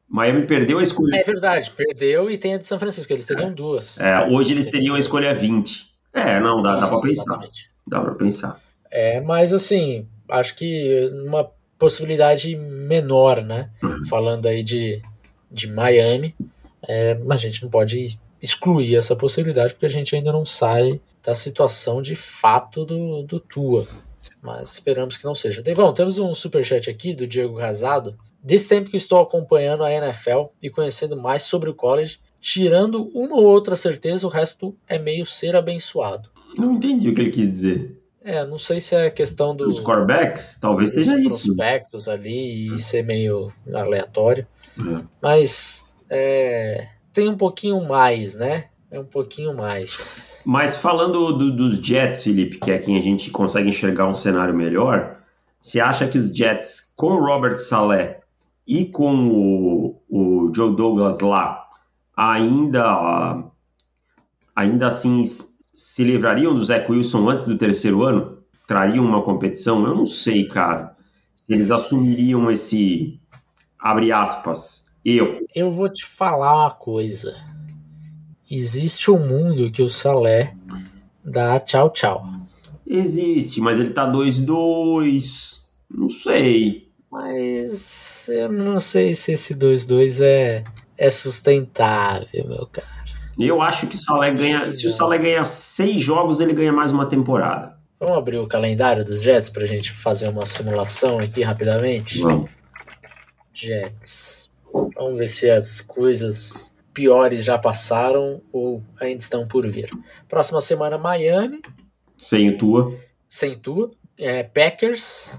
[0.08, 1.18] Miami perdeu a escolha.
[1.18, 3.54] É verdade, perdeu e tem a de São Francisco, eles teriam é.
[3.54, 4.00] duas.
[4.00, 5.94] É, hoje eles teriam a escolha 20.
[6.14, 7.24] É, não, dá, Isso, dá pra pensar.
[7.24, 7.72] Exatamente.
[7.88, 8.62] Dá pra pensar.
[8.92, 13.70] É, mas assim, acho que uma possibilidade menor, né?
[13.84, 14.06] Uhum.
[14.08, 15.02] Falando aí de,
[15.52, 16.36] de Miami,
[16.88, 21.02] é, mas a gente não pode excluir essa possibilidade porque a gente ainda não sai
[21.24, 23.88] da situação de fato do, do Tua
[24.46, 25.64] mas esperamos que não seja.
[25.64, 28.16] Devão, temos um superchat aqui do Diego Casado.
[28.42, 33.36] Desse tempo que estou acompanhando a NFL e conhecendo mais sobre o college, tirando uma
[33.38, 36.30] ou outra certeza, o resto é meio ser abençoado.
[36.56, 38.00] Não entendi o que ele quis dizer.
[38.22, 41.48] É, não sei se é questão do, dos quarterbacks, talvez seja isso.
[41.56, 44.48] prospectos ali e ser meio aleatório.
[44.80, 45.04] É.
[45.22, 48.66] Mas é, tem um pouquinho mais, né?
[48.96, 50.42] É um pouquinho mais.
[50.46, 54.54] Mas falando do, dos Jets, Felipe, que é quem a gente consegue enxergar um cenário
[54.54, 55.18] melhor,
[55.60, 58.22] você acha que os Jets, com o Robert Saleh
[58.66, 61.68] e com o, o Joe Douglas lá,
[62.16, 63.44] ainda,
[64.56, 65.24] ainda assim
[65.74, 68.38] se livrariam do Zach Wilson antes do terceiro ano?
[68.66, 69.86] Trariam uma competição?
[69.86, 70.96] Eu não sei, cara.
[71.34, 73.20] Se eles assumiriam esse,
[73.78, 75.46] abre aspas, eu.
[75.54, 77.36] Eu vou te falar uma coisa.
[78.50, 80.56] Existe um mundo que o Salé
[81.24, 82.26] dá tchau, tchau.
[82.86, 85.62] Existe, mas ele tá 2-2.
[85.90, 86.88] Não sei.
[87.12, 90.64] Mas eu não sei se esse 2-2 é,
[90.98, 92.88] é sustentável, meu cara.
[93.40, 94.72] Eu acho que o Salé ganha.
[94.72, 97.76] Se o Salé ganhar seis jogos, ele ganha mais uma temporada.
[98.00, 102.20] Vamos abrir o calendário dos Jets pra gente fazer uma simulação aqui rapidamente?
[102.20, 102.50] Vamos.
[103.54, 104.52] Jets.
[104.96, 109.90] Vamos ver se as coisas piores já passaram ou ainda estão por vir.
[110.28, 111.62] Próxima semana, Miami.
[112.18, 112.98] Sem Tua.
[113.28, 113.92] Sem Tua.
[114.18, 115.38] É, Packers.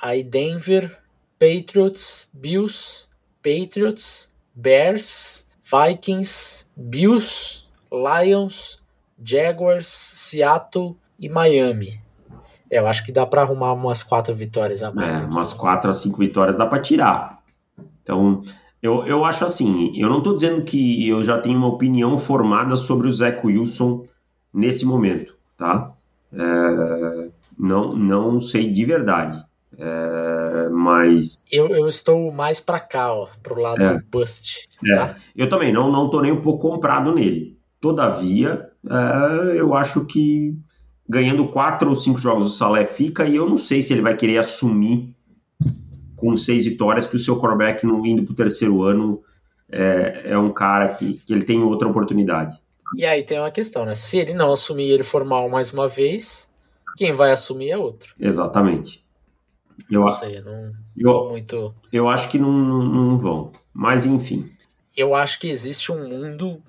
[0.00, 0.98] Aí Denver.
[1.38, 2.28] Patriots.
[2.32, 3.06] Bills.
[3.42, 4.30] Patriots.
[4.54, 5.46] Bears.
[5.62, 6.66] Vikings.
[6.74, 7.66] Bills.
[7.92, 8.82] Lions.
[9.22, 9.86] Jaguars.
[9.86, 12.00] Seattle e Miami.
[12.70, 15.22] É, eu acho que dá para arrumar umas quatro vitórias a mais.
[15.22, 17.42] É, umas quatro a cinco vitórias dá para tirar.
[18.02, 18.42] Então,
[18.86, 22.76] eu, eu acho assim, eu não estou dizendo que eu já tenho uma opinião formada
[22.76, 24.02] sobre o Zach Wilson
[24.54, 25.92] nesse momento, tá?
[26.32, 29.44] É, não, não sei de verdade.
[29.78, 31.46] É, mas.
[31.52, 33.94] Eu, eu estou mais para cá, ó, pro lado É.
[33.98, 34.68] do bust.
[34.86, 35.16] É, Tá?
[35.34, 37.56] eu também não, não tô nem um pouco comprado nele.
[37.80, 40.54] Todavia, é, eu acho que
[41.08, 44.16] ganhando quatro ou cinco jogos o Salé fica e eu não sei se ele vai
[44.16, 45.14] querer assumir
[46.16, 49.22] com seis vitórias que o seu quarterback não indo pro terceiro ano
[49.70, 52.58] é, é um cara que, que ele tem outra oportunidade.
[52.96, 53.94] E aí tem uma questão, né?
[53.94, 56.52] Se ele não assumir ele for mal mais uma vez,
[56.96, 58.12] quem vai assumir é outro.
[58.18, 59.04] Exatamente.
[59.90, 61.74] Eu, Não sei, não eu, muito.
[61.92, 63.52] eu acho que não, não vão.
[63.74, 64.50] Mas enfim.
[64.96, 66.62] Eu acho que existe um mundo.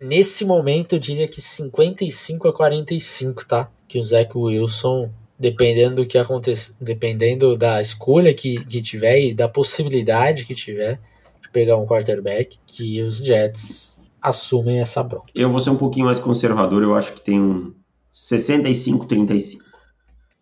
[0.00, 3.70] Nesse momento, eu diria que 55 a 45, tá?
[3.86, 5.08] Que o Zach Wilson,
[5.44, 10.98] dependendo do que acontecer, dependendo da escolha que, que tiver e da possibilidade que tiver
[11.42, 15.26] de pegar um quarterback, que os Jets assumem essa bronca.
[15.34, 17.74] Eu vou ser um pouquinho mais conservador, eu acho que tem um
[18.10, 19.58] 65-35.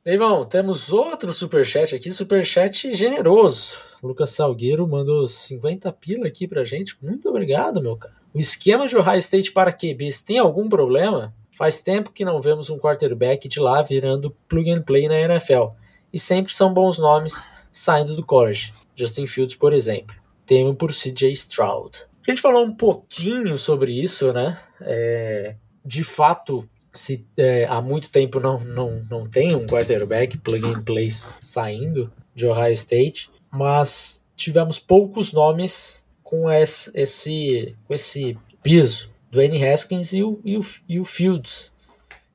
[0.05, 3.79] Deivão, temos outro superchat aqui, superchat generoso.
[4.01, 6.97] Lucas Salgueiro mandou 50 pila aqui pra gente.
[7.03, 8.15] Muito obrigado, meu cara.
[8.33, 11.35] O esquema de Ohio State para QBs tem algum problema?
[11.57, 15.75] Faz tempo que não vemos um quarterback de lá virando plug and play na NFL.
[16.12, 18.73] E sempre são bons nomes saindo do college.
[18.95, 20.15] Justin Fields, por exemplo.
[20.47, 22.05] Temo por CJ Stroud.
[22.27, 24.59] A gente falou um pouquinho sobre isso, né?
[24.81, 30.65] É, de fato, se é, há muito tempo não, não, não tem um quarterback plug
[30.65, 38.38] and play saindo de Ohio State, mas tivemos poucos nomes com esse, esse, com esse
[38.62, 41.73] piso, Dwayne Haskins e o, e, o, e o Fields.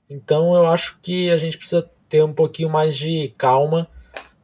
[0.10, 3.88] Então eu acho que a gente precisa ter um pouquinho mais de calma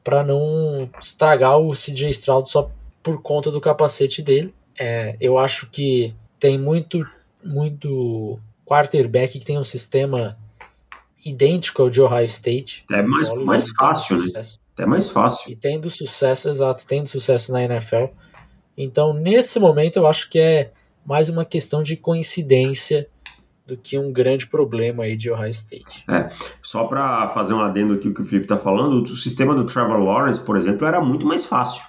[0.03, 2.69] para não estragar o CJ Stroud só
[3.01, 4.53] por conta do capacete dele.
[4.79, 7.05] É, eu acho que tem muito,
[7.43, 10.37] muito quarterback que tem um sistema
[11.25, 12.83] idêntico ao de Ohio State.
[12.89, 14.43] Até mais, mais fácil, né?
[14.73, 15.51] Até mais fácil.
[15.51, 18.07] E tendo sucesso, exato, tendo sucesso na NFL.
[18.77, 20.71] Então, nesse momento, eu acho que é
[21.05, 23.07] mais uma questão de coincidência
[23.65, 26.03] do que um grande problema aí de Ohio State.
[26.61, 29.65] Só para fazer um adendo aqui o que o Felipe está falando, o sistema do
[29.65, 31.83] Trevor Lawrence, por exemplo, era muito mais fácil,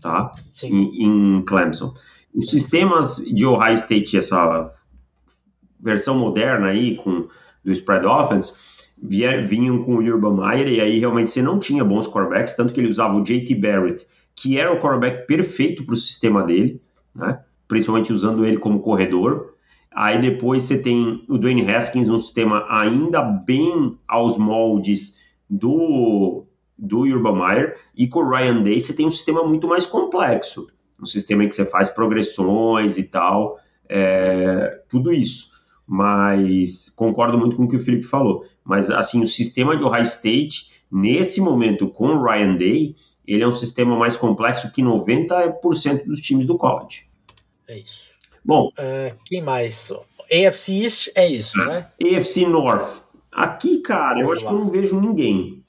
[0.00, 0.32] tá?
[0.52, 1.04] Sim, Em,
[1.38, 1.92] em Clemson.
[2.34, 4.70] Os sistemas de Ohio State, essa
[5.80, 7.28] versão moderna aí com
[7.64, 8.54] do spread offense,
[9.02, 12.72] vier, vinham com o Urban Meyer e aí realmente você não tinha bons quarterbacks, tanto
[12.72, 16.80] que ele usava o JT Barrett, que era o quarterback perfeito para o sistema dele,
[17.14, 17.43] né?
[17.68, 19.54] Principalmente usando ele como corredor.
[19.94, 26.44] Aí depois você tem o Dwayne Haskins num sistema ainda bem aos moldes do,
[26.76, 27.76] do Urban Meyer.
[27.96, 30.66] E com o Ryan Day você tem um sistema muito mais complexo.
[31.00, 33.58] Um sistema em que você faz progressões e tal.
[33.88, 35.52] é, tudo isso.
[35.86, 38.44] Mas concordo muito com o que o Felipe falou.
[38.64, 42.96] Mas assim, o sistema de Ohio State, nesse momento, com o Ryan Day,
[43.26, 47.06] ele é um sistema mais complexo que 90% dos times do college.
[47.68, 48.12] É isso.
[48.44, 49.92] Bom, Ah, quem mais?
[50.30, 51.86] AFC East é isso, né?
[52.02, 53.02] AFC North.
[53.32, 54.50] Aqui, cara, eu Vamos acho lá.
[54.50, 55.62] que eu não vejo ninguém.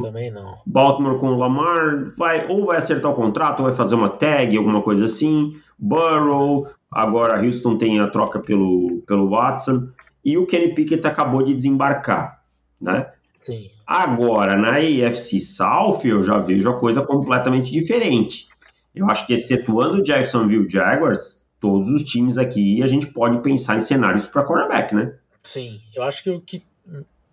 [0.00, 0.56] Também não.
[0.66, 4.56] Baltimore com o Lamar vai ou vai acertar o contrato ou vai fazer uma tag,
[4.56, 5.56] alguma coisa assim.
[5.78, 9.88] Burrow, Agora Houston tem a troca pelo, pelo Watson
[10.24, 12.42] e o Kenny Pickett acabou de desembarcar,
[12.80, 13.10] né?
[13.42, 13.70] Sim.
[13.86, 18.48] Agora, na AFC South, eu já vejo a coisa completamente diferente.
[18.96, 23.76] Eu acho que, excetuando o Jacksonville Jaguars, todos os times aqui a gente pode pensar
[23.76, 25.14] em cenários para cornerback, né?
[25.42, 26.62] Sim, eu acho que o que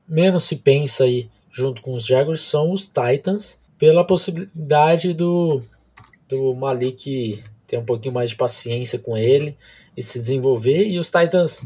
[0.07, 5.61] menos se pensa aí, junto com os Jaguars, são os Titans, pela possibilidade do,
[6.28, 9.57] do Malik ter um pouquinho mais de paciência com ele
[9.95, 10.86] e se desenvolver.
[10.88, 11.66] E os Titans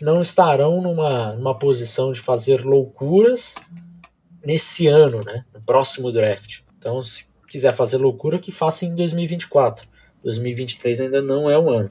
[0.00, 3.54] não estarão numa, numa posição de fazer loucuras
[4.44, 5.44] nesse ano, né?
[5.54, 6.60] No próximo draft.
[6.78, 9.86] Então, se quiser fazer loucura, que faça em 2024.
[10.22, 11.90] 2023 ainda não é o ano.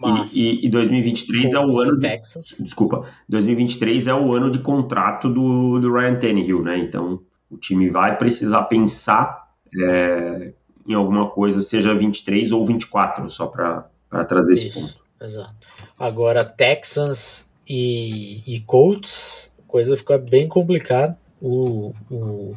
[0.00, 2.56] Mas, e, e, 2023 é o ano de, Texas.
[2.60, 6.78] Desculpa, 2023 é o ano de contrato do, do Ryan Tannehill, né?
[6.78, 7.20] Então
[7.50, 9.48] o time vai precisar pensar
[9.82, 10.52] é,
[10.86, 13.88] em alguma coisa, seja 23 ou 24, só para
[14.28, 15.04] trazer Isso, esse ponto.
[15.20, 15.54] Exato.
[15.98, 21.18] Agora, Texans e, e Colts, coisa fica bem complicada.
[21.40, 22.54] O, o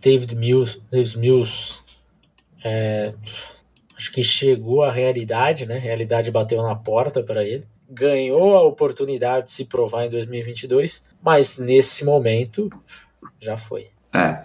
[0.00, 1.82] David Mills, David Mills
[2.64, 3.14] é,
[3.96, 5.76] acho que chegou à realidade, né?
[5.76, 7.66] A realidade bateu na porta para ele.
[7.90, 12.68] Ganhou a oportunidade de se provar em 2022, mas nesse momento
[13.40, 13.88] já foi.
[14.12, 14.42] É,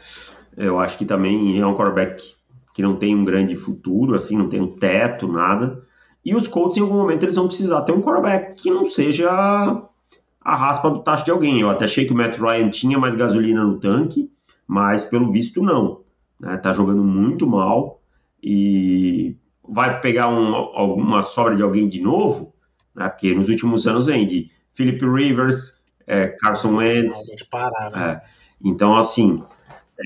[0.58, 2.36] eu acho que também é um quarterback
[2.74, 5.84] que não tem um grande futuro, assim, não tem um teto, nada.
[6.26, 9.30] E os Colts, em algum momento, eles vão precisar ter um quarterback que não seja
[9.30, 11.62] a raspa do tacho de alguém.
[11.62, 14.32] Eu até achei que o Matt Ryan tinha mais gasolina no tanque,
[14.68, 16.02] mas pelo visto não.
[16.40, 16.58] Né?
[16.58, 18.02] Tá jogando muito mal
[18.42, 19.36] e
[19.68, 22.54] vai pegar um, alguma sobra de alguém de novo,
[22.96, 23.08] né?
[23.10, 27.36] porque nos últimos anos vem de Philip Rivers, é, Carson Wentz.
[27.50, 28.22] Parar, né?
[28.22, 28.22] é,
[28.64, 29.44] então, assim,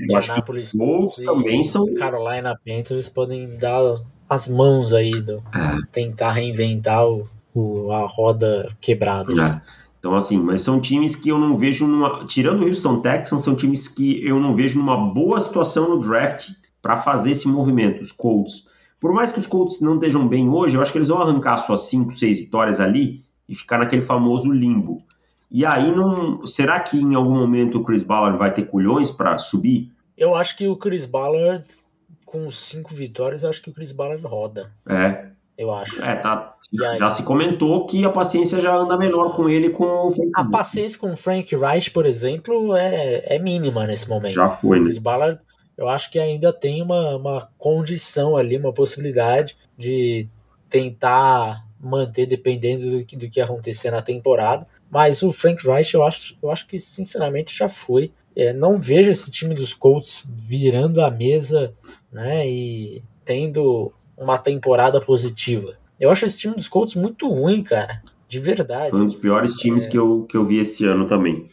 [0.10, 1.94] eu acho que os Colts também são.
[1.96, 3.82] Carolina Panthers podem dar
[4.30, 5.78] as mãos aí, do, é.
[5.92, 9.62] tentar reinventar o, o, a roda quebrada.
[10.08, 12.26] Então, assim, mas são times que eu não vejo numa.
[12.26, 16.50] Tirando o Houston Texans, são times que eu não vejo numa boa situação no draft
[16.82, 18.02] para fazer esse movimento.
[18.02, 18.68] Os Colts
[19.00, 21.58] por mais que os Colts não estejam bem hoje, eu acho que eles vão arrancar
[21.58, 24.98] suas 5, 6 vitórias ali e ficar naquele famoso limbo.
[25.50, 29.38] E aí, não, será que em algum momento o Chris Ballard vai ter culhões para
[29.38, 29.92] subir?
[30.18, 31.64] Eu acho que o Chris Ballard,
[32.26, 34.72] com cinco vitórias, acho que o Chris Ballard roda.
[34.88, 35.28] É.
[35.58, 36.04] Eu acho.
[36.04, 36.56] É, tá.
[37.00, 40.44] Já se comentou que a paciência já anda melhor com ele com o Frank A
[40.46, 44.34] paciência com o Frank Reich, por exemplo, é, é mínima nesse momento.
[44.34, 44.84] Já foi, né?
[44.84, 45.40] O Chris Ballard
[45.78, 50.28] eu acho que ainda tem uma, uma condição ali, uma possibilidade de
[50.70, 54.68] tentar manter dependendo do que, do que acontecer na temporada.
[54.90, 58.12] Mas o Frank Reich, eu acho, eu acho que sinceramente já foi.
[58.36, 61.74] É, não vejo esse time dos Colts virando a mesa
[62.12, 65.76] né, e tendo uma temporada positiva.
[66.00, 68.02] Eu acho esse time dos Colts muito ruim, cara.
[68.28, 68.92] De verdade.
[68.92, 69.92] Foi um dos piores times é...
[69.92, 71.48] que, eu, que eu vi esse ano também.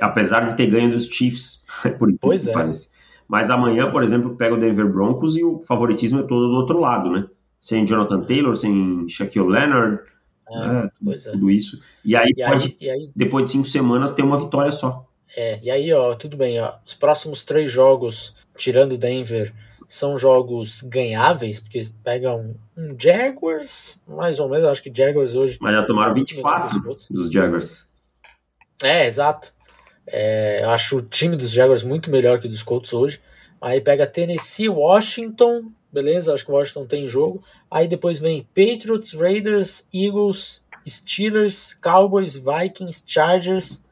[0.00, 1.64] Apesar de ter ganho dos Chiefs,
[1.98, 2.52] por pois é.
[2.52, 2.90] parece.
[3.26, 6.80] Mas amanhã, por exemplo, pega o Denver Broncos e o favoritismo é todo do outro
[6.80, 7.26] lado, né?
[7.58, 10.00] Sem Jonathan Taylor, sem Shaquille Leonard,
[10.46, 11.18] tudo, é.
[11.18, 11.80] tudo, isso.
[12.04, 15.06] E aí e pode, aí, e aí, depois de cinco semanas, ter uma vitória só.
[15.36, 16.74] É, e aí, ó, tudo bem, ó.
[16.86, 19.52] Os próximos três jogos, tirando Denver,
[19.88, 25.56] são jogos ganháveis, porque pega um, um, Jaguars, mais ou menos, acho que Jaguars hoje.
[25.62, 27.86] Mas já tomaram 24 dos Jaguars.
[28.82, 29.50] É, exato.
[30.06, 33.18] É, eu acho o time dos Jaguars muito melhor que o dos Colts hoje.
[33.60, 36.34] Aí pega Tennessee, Washington, beleza?
[36.34, 37.42] Acho que o Washington tem jogo.
[37.70, 43.82] Aí depois vem Patriots, Raiders, Eagles, Steelers, Cowboys, Vikings, Chargers.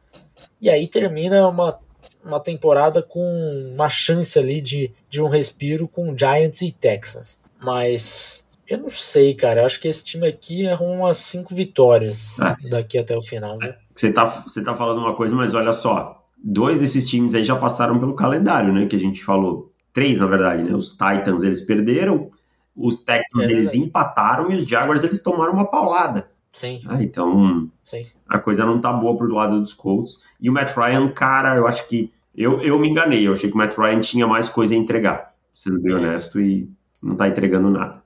[0.60, 1.78] E aí termina uma,
[2.26, 7.40] uma temporada com uma chance ali de, de um respiro com Giants e Texans.
[7.62, 9.60] Mas eu não sei, cara.
[9.60, 12.68] Eu acho que esse time aqui arruma umas cinco vitórias é.
[12.68, 13.56] daqui até o final.
[13.58, 13.76] Né?
[13.94, 16.24] Você tá, você tá falando uma coisa, mas olha só.
[16.42, 18.86] Dois desses times aí já passaram pelo calendário, né?
[18.86, 19.72] Que a gente falou.
[19.92, 20.74] Três, na verdade, né?
[20.74, 22.30] Os Titans, eles perderam.
[22.76, 24.50] Os Texans, é eles empataram.
[24.50, 26.28] E os Jaguars, eles tomaram uma paulada.
[26.52, 26.82] Sim.
[26.86, 28.06] Ah, então, Sim.
[28.28, 30.22] a coisa não tá boa pro lado dos Colts.
[30.40, 32.12] E o Matt Ryan, cara, eu acho que...
[32.36, 33.26] Eu, eu me enganei.
[33.26, 35.34] Eu achei que o Matt Ryan tinha mais coisa a entregar.
[35.52, 35.96] Sendo bem é.
[35.96, 36.40] honesto.
[36.40, 36.68] E
[37.02, 38.02] não tá entregando nada.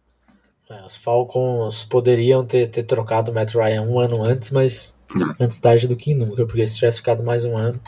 [0.70, 4.96] É, os Falcons poderiam ter, ter trocado o Matt Ryan um ano antes, mas
[5.40, 7.80] antes tarde do que nunca, porque se tivesse ficado mais um ano.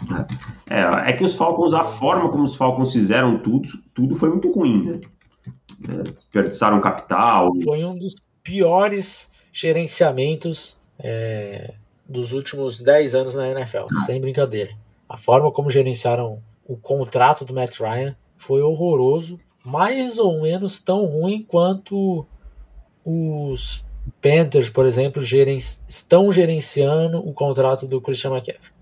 [0.68, 4.50] É, é que os Falcons, a forma como os Falcons fizeram tudo, tudo foi muito
[4.50, 5.00] ruim, né?
[5.88, 7.52] É, desperdiçaram capital.
[7.62, 11.74] Foi um dos piores gerenciamentos é,
[12.08, 14.00] dos últimos 10 anos na NFL, ah.
[14.06, 14.72] sem brincadeira.
[15.12, 21.04] A forma como gerenciaram o contrato do Matt Ryan foi horroroso, mais ou menos tão
[21.04, 22.26] ruim quanto
[23.04, 23.84] os
[24.22, 28.72] Panthers, por exemplo, geren estão gerenciando o contrato do Christian McCaffrey.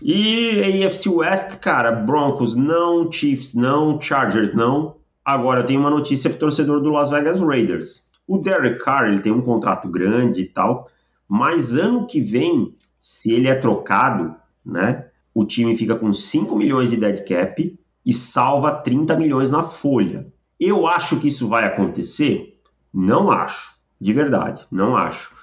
[0.00, 4.96] E AFC West, cara, Broncos não, Chiefs não, Chargers não.
[5.22, 8.08] Agora tem uma notícia para o torcedor do Las Vegas Raiders.
[8.26, 10.88] O Derek Carr ele tem um contrato grande e tal,
[11.28, 16.90] mas ano que vem, se ele é trocado, né, o time fica com 5 milhões
[16.90, 20.26] de dead cap e salva 30 milhões na folha.
[20.58, 22.58] Eu acho que isso vai acontecer?
[22.92, 25.34] Não acho, de verdade, não acho.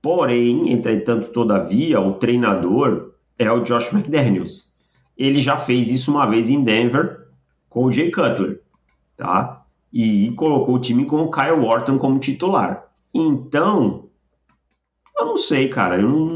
[0.00, 4.74] Porém, entretanto, todavia, o treinador é o Josh McDaniels.
[5.16, 7.28] Ele já fez isso uma vez em Denver
[7.68, 8.60] com o Jay Cutler,
[9.16, 9.64] tá?
[9.92, 12.88] E colocou o time com o Kyle Wharton como titular.
[13.12, 14.08] Então,
[15.16, 16.26] eu não sei, cara, eu não,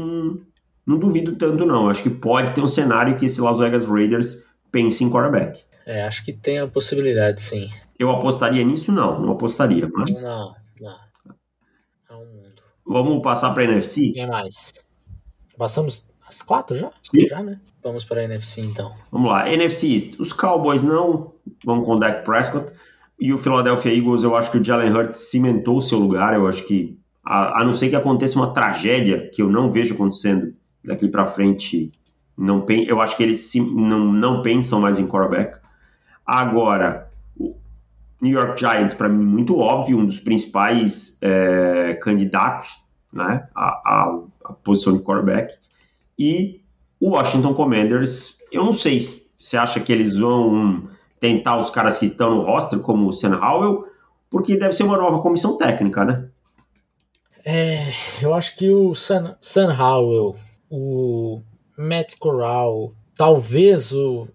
[0.89, 1.87] não duvido tanto não.
[1.87, 5.61] Acho que pode ter um cenário que esse Las Vegas Raiders pense em quarterback.
[5.85, 7.69] É, acho que tem a possibilidade, sim.
[7.99, 8.91] Eu apostaria nisso?
[8.91, 9.87] Não, não apostaria.
[9.93, 10.23] Mas...
[10.23, 10.97] Não, não.
[12.09, 12.63] É um mundo.
[12.83, 14.13] Vamos passar para a NFC?
[14.13, 14.73] Quem mais?
[15.55, 16.89] Passamos as quatro já?
[17.03, 17.27] Sim.
[17.27, 17.59] Já, né?
[17.83, 18.91] Vamos para a NFC então.
[19.11, 20.19] Vamos lá, NFC East.
[20.19, 21.33] Os Cowboys não,
[21.63, 22.73] vamos com o Dak Prescott.
[23.19, 26.33] E o Philadelphia Eagles, eu acho que o Jalen Hurts cimentou o seu lugar.
[26.33, 29.93] Eu acho que, a, a não ser que aconteça uma tragédia, que eu não vejo
[29.93, 31.91] acontecendo daqui para frente,
[32.37, 35.59] não, eu acho que eles se, não, não pensam mais em quarterback.
[36.25, 37.55] Agora, o
[38.21, 44.19] New York Giants, para mim, muito óbvio, um dos principais é, candidatos né, à, à,
[44.45, 45.53] à posição de quarterback.
[46.17, 46.61] E
[46.99, 50.87] o Washington Commanders, eu não sei se você acha que eles vão
[51.19, 53.85] tentar os caras que estão no roster, como o Sam Howell,
[54.29, 56.27] porque deve ser uma nova comissão técnica, né?
[57.45, 60.35] É, eu acho que o Sam, Sam Howell,
[60.69, 61.41] o
[61.77, 64.27] Matt Corral, talvez o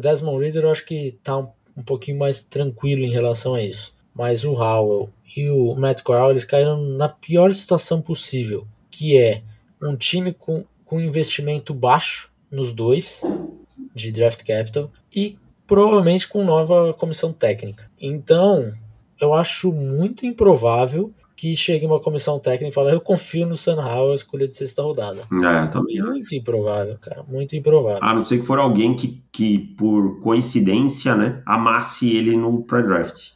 [0.00, 3.94] Desmond Reader, eu acho que tá um, um pouquinho mais tranquilo em relação a isso.
[4.14, 9.42] Mas o Howell e o Matt Corral, eles caíram na pior situação possível, que é
[9.82, 13.22] um time com com investimento baixo nos dois
[13.94, 17.90] de draft capital e provavelmente com nova comissão técnica.
[18.00, 18.70] Então,
[19.20, 21.12] eu acho muito improvável
[21.44, 24.80] que chegue uma comissão técnica e fale, eu confio no Sam Howell, escolha de sexta
[24.80, 25.28] rodada.
[25.30, 26.00] É, também.
[26.00, 28.02] Muito improvável, cara, muito improvável.
[28.02, 33.32] A não ser que for alguém que, que por coincidência, né, amasse ele no pré-draft.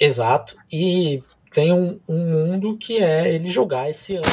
[0.00, 1.22] Exato, e
[1.52, 4.24] tem um, um mundo que é ele jogar esse ano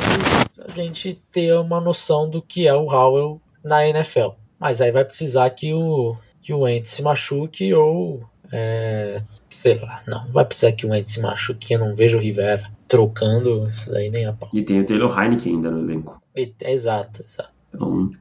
[0.65, 4.29] a gente ter uma noção do que é o Howell na NFL.
[4.57, 8.23] Mas aí vai precisar que o, que o Ent se machuque ou.
[8.53, 9.17] É,
[9.49, 11.73] sei lá, não, vai precisar que o Ent se machuque.
[11.73, 14.49] Eu não vejo o Rivera trocando isso daí nem a pau.
[14.53, 16.21] E tem o Taylor Heineken ainda no elenco.
[16.35, 17.49] E, exato, exato.
[17.73, 18.11] Então,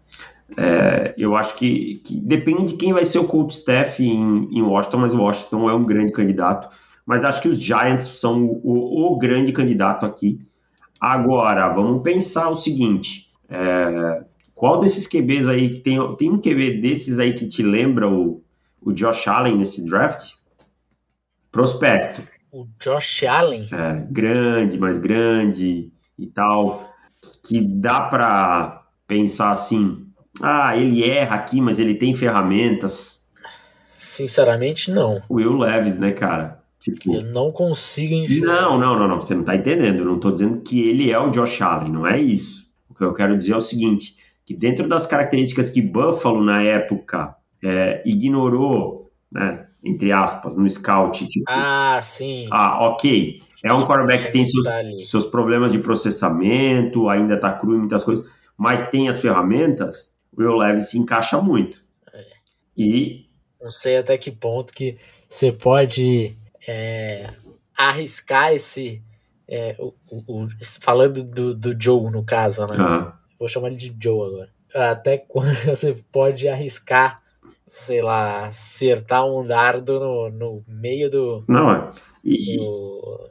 [0.57, 4.63] é, eu acho que, que, depende de quem vai ser o coach staff em, em
[4.63, 6.69] Washington, mas o Washington é um grande candidato
[7.11, 10.39] mas acho que os Giants são o, o grande candidato aqui.
[11.01, 14.23] Agora, vamos pensar o seguinte: é,
[14.55, 18.45] qual desses QBs aí que tem, tem um QB desses aí que te lembra o,
[18.81, 20.35] o Josh Allen nesse draft?
[21.51, 22.23] Prospecto.
[22.53, 23.69] O Josh Allen?
[23.73, 26.93] É, grande, mais grande e tal,
[27.47, 30.07] que dá para pensar assim:
[30.43, 33.25] ah, ele erra aqui, mas ele tem ferramentas.
[33.93, 35.19] Sinceramente, não.
[35.29, 36.61] O Will Levis, né, cara?
[36.81, 38.63] Tipo, eu não consigo enxergar.
[38.63, 39.21] Não, não, não, não.
[39.21, 39.99] Você não tá entendendo.
[39.99, 42.67] Eu não tô dizendo que ele é o Josh Allen, não é isso.
[42.89, 46.63] O que eu quero dizer é o seguinte: que dentro das características que Buffalo na
[46.63, 51.27] época é, ignorou, né, entre aspas, no scout.
[51.27, 52.49] Tipo, ah, sim.
[52.51, 53.43] Ah, ok.
[53.63, 54.65] É um quarterback que tem seus,
[55.09, 60.41] seus problemas de processamento, ainda tá cru em muitas coisas, mas tem as ferramentas, o
[60.41, 61.83] Will Levis se encaixa muito.
[62.13, 62.25] É.
[62.77, 63.27] E.
[63.61, 64.97] Não sei até que ponto que
[65.29, 67.31] você pode é,
[67.77, 69.03] arriscar esse.
[69.47, 70.49] É, o, o,
[70.81, 72.77] falando do, do Joe, no caso, né?
[72.77, 73.13] Uhum.
[73.39, 74.51] Vou chamar ele de Joe agora.
[74.75, 77.23] Até quando você pode arriscar,
[77.71, 81.45] sei lá, acertar um dardo no, no meio do.
[81.47, 81.93] Não, é.
[82.25, 83.31] E, do,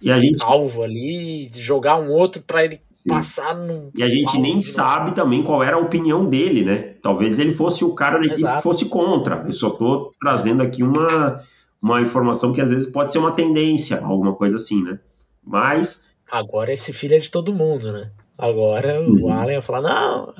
[0.00, 0.42] e a gente.
[0.42, 3.10] Alvo ali, jogar um outro para ele Sim.
[3.10, 3.90] passar no.
[3.94, 6.94] E a gente nem sabe também qual era a opinião dele, né?
[7.02, 9.44] Talvez ele fosse o cara da equipe que fosse contra.
[9.46, 11.44] Eu só tô trazendo aqui uma
[11.82, 14.98] uma informação que às vezes pode ser uma tendência, alguma coisa assim, né?
[15.44, 16.06] Mas.
[16.30, 18.10] Agora esse filho é de todo mundo, né?
[18.38, 19.24] Agora uhum.
[19.24, 20.34] o Allen vai falar: não,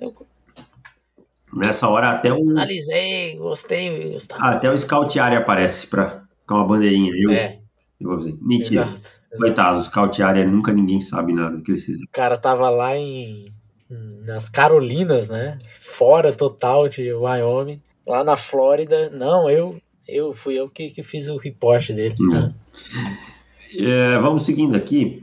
[0.00, 0.14] eu.
[1.52, 2.50] Nessa hora até o.
[2.50, 4.12] Analisei, gostei.
[4.12, 4.42] Gostava.
[4.42, 7.12] Ah, até o Scout aparece pra ficar uma bandeirinha.
[7.16, 7.58] Eu, é.
[8.00, 8.36] Eu vou dizer.
[8.40, 8.82] Mentira.
[8.82, 12.06] Exato, Coitado, o Scout Area nunca ninguém sabe nada do que eles fizeram.
[12.06, 13.44] O cara tava lá em.
[14.24, 15.58] nas Carolinas, né?
[15.80, 17.80] Fora total de Wyoming.
[18.06, 19.10] Lá na Flórida.
[19.10, 22.16] Não, eu eu fui eu que, que fiz o report dele.
[23.76, 25.22] É, vamos seguindo aqui.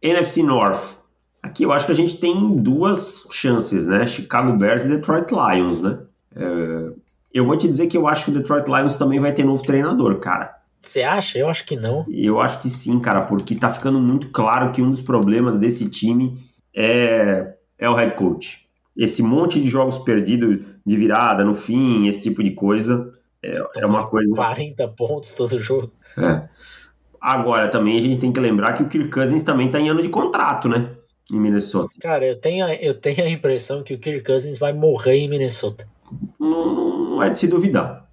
[0.00, 1.01] NFC North.
[1.42, 4.06] Aqui eu acho que a gente tem duas chances, né?
[4.06, 5.98] Chicago Bears e Detroit Lions, né?
[6.36, 6.86] É,
[7.34, 9.62] eu vou te dizer que eu acho que o Detroit Lions também vai ter novo
[9.62, 10.56] treinador, cara.
[10.80, 11.38] Você acha?
[11.38, 12.04] Eu acho que não.
[12.08, 15.88] Eu acho que sim, cara, porque tá ficando muito claro que um dos problemas desse
[15.88, 16.38] time
[16.74, 18.66] é, é o head coach.
[18.96, 23.12] Esse monte de jogos perdidos de virada no fim, esse tipo de coisa,
[23.42, 24.34] é, é uma coisa.
[24.34, 25.90] 40 pontos todo jogo.
[26.16, 26.48] É.
[27.20, 30.02] Agora, também a gente tem que lembrar que o Kirk Cousins também tá em ano
[30.02, 30.90] de contrato, né?
[31.30, 31.90] Em Minnesota.
[32.00, 35.28] Cara, eu tenho, a, eu tenho a impressão que o Kirk Cousins vai morrer em
[35.28, 35.88] Minnesota.
[36.38, 38.08] Não, não é de se duvidar.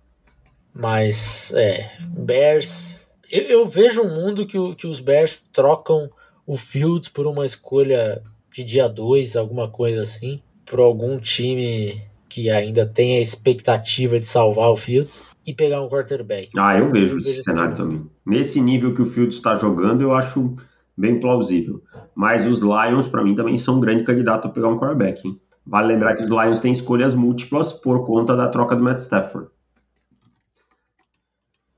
[0.73, 3.09] Mas, é, Bears.
[3.31, 6.09] Eu, eu vejo um mundo que, o, que os Bears trocam
[6.45, 12.49] o Fields por uma escolha de dia 2, alguma coisa assim, por algum time que
[12.49, 16.49] ainda tem a expectativa de salvar o Fields e pegar um quarterback.
[16.57, 18.05] Ah, eu vejo eu esse vejo cenário também.
[18.25, 20.55] Nesse nível que o Fields está jogando, eu acho
[20.99, 21.81] bem plausível.
[22.13, 25.25] Mas os Lions, para mim, também são um grande candidato a pegar um quarterback.
[25.25, 25.39] Hein?
[25.65, 29.49] Vale lembrar que os Lions têm escolhas múltiplas por conta da troca do Matt Stafford.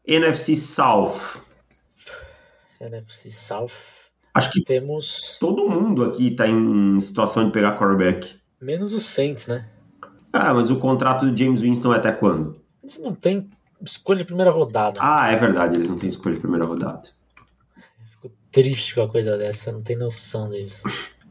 [0.07, 1.41] NFC South.
[2.79, 3.69] NFC South.
[4.33, 5.37] Acho que temos.
[5.39, 8.39] Todo mundo aqui está em situação de pegar quarterback.
[8.59, 9.69] Menos os Saints, né?
[10.33, 12.59] Ah, mas o contrato do James Winston é até quando?
[12.81, 13.49] Eles não têm
[13.83, 14.99] escolha de primeira rodada.
[15.01, 17.09] Ah, é verdade, eles não têm escolha de primeira rodada.
[18.51, 20.83] Triste com a coisa dessa, não tem noção deles.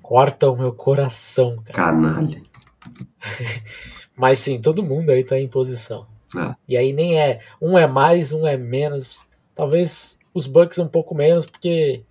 [0.02, 1.72] Corta o meu coração, cara.
[1.72, 2.42] Canalha.
[4.16, 6.06] Mas sim, todo mundo aí tá em posição.
[6.36, 6.54] É.
[6.68, 7.40] E aí nem é.
[7.60, 9.26] Um é mais, um é menos.
[9.54, 12.04] Talvez os Bucks um pouco menos, porque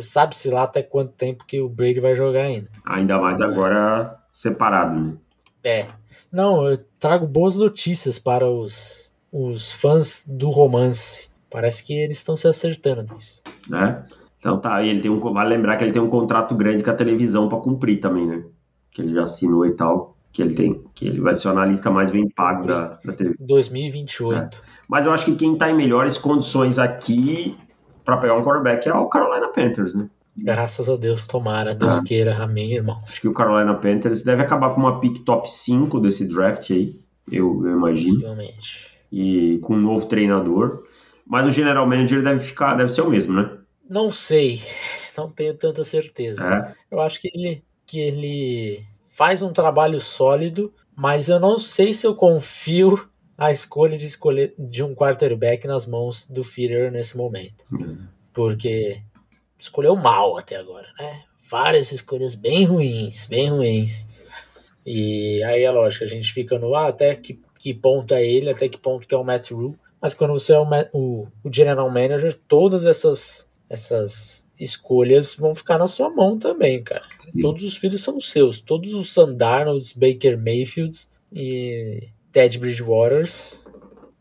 [0.00, 2.68] sabe-se lá até quanto tempo que o Brady vai jogar ainda.
[2.84, 5.16] Ainda mais agora separado, né?
[5.62, 5.86] É.
[6.30, 11.28] Não, eu trago boas notícias para os, os fãs do romance.
[11.50, 13.42] Parece que eles estão se acertando, Davis.
[13.68, 14.04] Né?
[14.38, 15.18] Então tá, ele tem um.
[15.18, 18.44] Vale lembrar que ele tem um contrato grande com a televisão para cumprir também, né?
[18.90, 20.16] Que ele já assinou e tal.
[20.32, 20.84] Que ele tem.
[20.94, 23.46] Que ele vai ser o analista mais bem pago da, da televisão.
[23.46, 24.36] 2028.
[24.36, 24.48] É.
[24.88, 27.56] Mas eu acho que quem tá em melhores condições aqui
[28.04, 30.08] para pegar um quarterback é o Carolina Panthers, né?
[30.40, 32.04] Graças a Deus, tomara, Deus é.
[32.04, 33.00] queira, amém, irmão.
[33.04, 36.98] Acho que o Carolina Panthers deve acabar com uma pick top 5 desse draft aí,
[37.30, 38.14] eu, eu imagino.
[38.14, 38.88] Possivelmente.
[39.10, 40.84] E com um novo treinador.
[41.26, 43.57] Mas o general manager deve ficar, deve ser o mesmo, né?
[43.88, 44.62] Não sei,
[45.16, 46.46] não tenho tanta certeza.
[46.46, 46.74] É.
[46.90, 52.06] Eu acho que ele, que ele faz um trabalho sólido, mas eu não sei se
[52.06, 57.64] eu confio a escolha de escolher de um quarterback nas mãos do Feeder nesse momento.
[57.72, 58.06] Uhum.
[58.34, 59.00] Porque
[59.58, 61.24] escolheu mal até agora, né?
[61.48, 64.08] Várias escolhas bem ruins, bem ruins.
[64.84, 68.50] E aí é lógico, a gente fica no ah, até que, que ponto é ele,
[68.50, 69.76] até que ponto que é o Matt Rule.
[70.00, 75.78] Mas quando você é o, o, o general manager, todas essas, essas escolhas vão ficar
[75.78, 77.04] na sua mão também, cara.
[77.18, 77.40] Sim.
[77.40, 78.60] Todos os filhos são seus.
[78.60, 83.66] Todos os Sandarnolds, Baker Mayfields e Ted Bridgewaters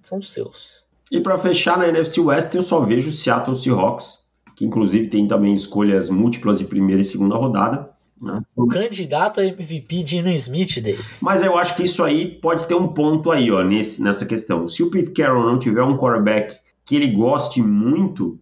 [0.04, 0.84] são seus.
[1.12, 4.28] E para fechar na NFC West, eu só vejo o Seattle Seahawks
[4.58, 7.92] que inclusive tem também escolhas múltiplas de primeira e segunda rodada.
[8.20, 8.42] Né?
[8.56, 11.22] O candidato a MVP Dino Smith deles.
[11.22, 14.68] Mas eu acho que isso aí pode ter um ponto aí, ó, nesse, nessa questão.
[14.68, 18.40] Se o Pete Carroll não tiver um quarterback que ele goste muito,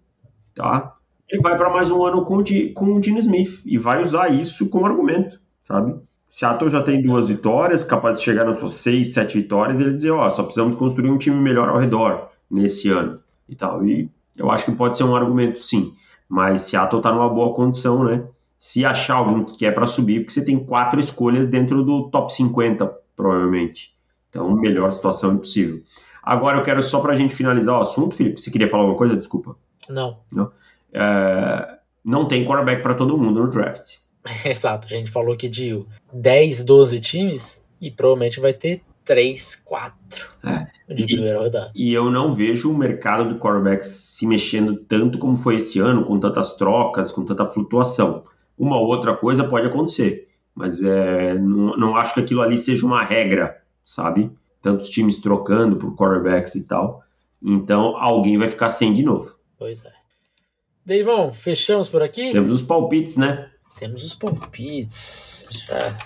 [0.55, 0.94] tá?
[1.29, 4.29] Ele vai para mais um ano com o, com o Dino Smith e vai usar
[4.29, 5.95] isso como argumento, sabe?
[6.27, 9.93] Seattle já tem duas vitórias, capaz de chegar nas suas seis, sete vitórias, e ele
[9.93, 13.85] dizer, ó, só precisamos construir um time melhor ao redor nesse ano e tal.
[13.85, 15.93] E eu acho que pode ser um argumento, sim.
[16.27, 18.23] Mas Seattle está numa boa condição, né?
[18.57, 22.33] Se achar alguém que quer para subir, porque você tem quatro escolhas dentro do top
[22.33, 23.95] 50, provavelmente.
[24.29, 25.81] Então, melhor situação impossível.
[26.21, 28.41] Agora eu quero só para a gente finalizar o assunto, Felipe.
[28.41, 29.15] Você queria falar alguma coisa?
[29.15, 29.55] Desculpa.
[29.87, 30.19] Não.
[30.31, 30.51] Não,
[30.95, 33.97] é, não tem quarterback para todo mundo no draft.
[34.45, 34.87] Exato.
[34.87, 35.83] A gente falou que de
[36.13, 40.93] 10, 12 times e provavelmente vai ter 3, 4 é.
[40.93, 41.71] de primeira rodada.
[41.75, 46.05] E eu não vejo o mercado do quarterback se mexendo tanto como foi esse ano,
[46.05, 48.23] com tantas trocas, com tanta flutuação.
[48.57, 53.03] Uma outra coisa pode acontecer, mas é, não, não acho que aquilo ali seja uma
[53.03, 54.31] regra, sabe?
[54.61, 57.03] Tantos times trocando por quarterbacks e tal.
[57.43, 59.35] Então alguém vai ficar sem de novo.
[59.59, 59.91] Pois é.
[60.85, 62.31] Deivão, fechamos por aqui?
[62.31, 63.49] Temos os palpites, né?
[63.77, 65.47] Temos os palpites.
[65.67, 65.97] Já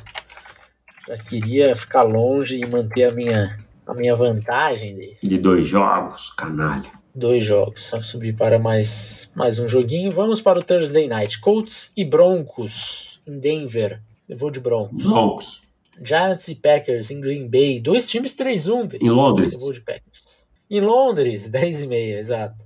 [1.09, 3.57] já queria ficar longe e manter a minha,
[3.87, 5.27] a minha vantagem desse.
[5.27, 6.91] De dois jogos, canalha.
[7.15, 10.11] Dois jogos, só subir para mais, mais um joguinho.
[10.11, 11.39] Vamos para o Thursday Night.
[11.39, 13.99] Colts e Broncos em Denver.
[14.29, 15.03] Eu vou de Broncos.
[15.03, 15.61] Broncos.
[15.99, 17.79] Giants e Packers em Green Bay.
[17.79, 19.01] Dois times 3-1.
[19.01, 19.53] Em Londres.
[19.53, 20.45] Eu vou de Packers.
[20.69, 22.63] Em Londres, 10 e meia, exato.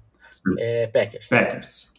[0.59, 1.29] É, Packers.
[1.29, 1.92] Packers.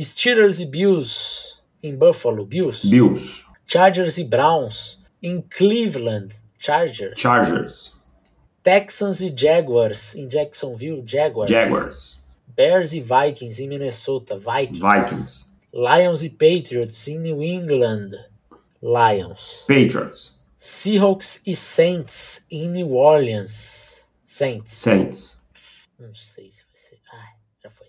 [0.00, 2.88] Steelers e Bills em Buffalo, Bills.
[2.88, 3.44] Bills.
[3.66, 7.20] Chargers e Browns em Cleveland, Chargers.
[7.20, 8.00] Chargers.
[8.62, 11.50] Texans e Jaguars em Jacksonville, Jaguars.
[11.50, 12.22] Jaguars.
[12.46, 14.80] Bears e Vikings em Minnesota, Vikings.
[14.80, 15.52] Vikings.
[15.72, 18.10] Lions e Patriots em New England,
[18.82, 19.64] Lions.
[19.66, 20.42] Patriots.
[20.58, 24.74] Seahawks e Saints em New Orleans, Saints.
[24.74, 25.42] Saints.
[25.98, 27.00] Não sei se vai ser.
[27.12, 27.32] Ai,
[27.64, 27.88] já foi.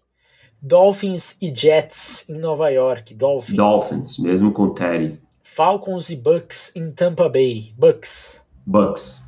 [0.66, 3.57] Dolphins e Jets em Nova York, Dolphins.
[3.57, 5.20] Dolphins, mesmo com Teddy.
[5.43, 8.41] Falcons e Bucks em Tampa Bay, Bucks.
[8.66, 9.22] Bucks.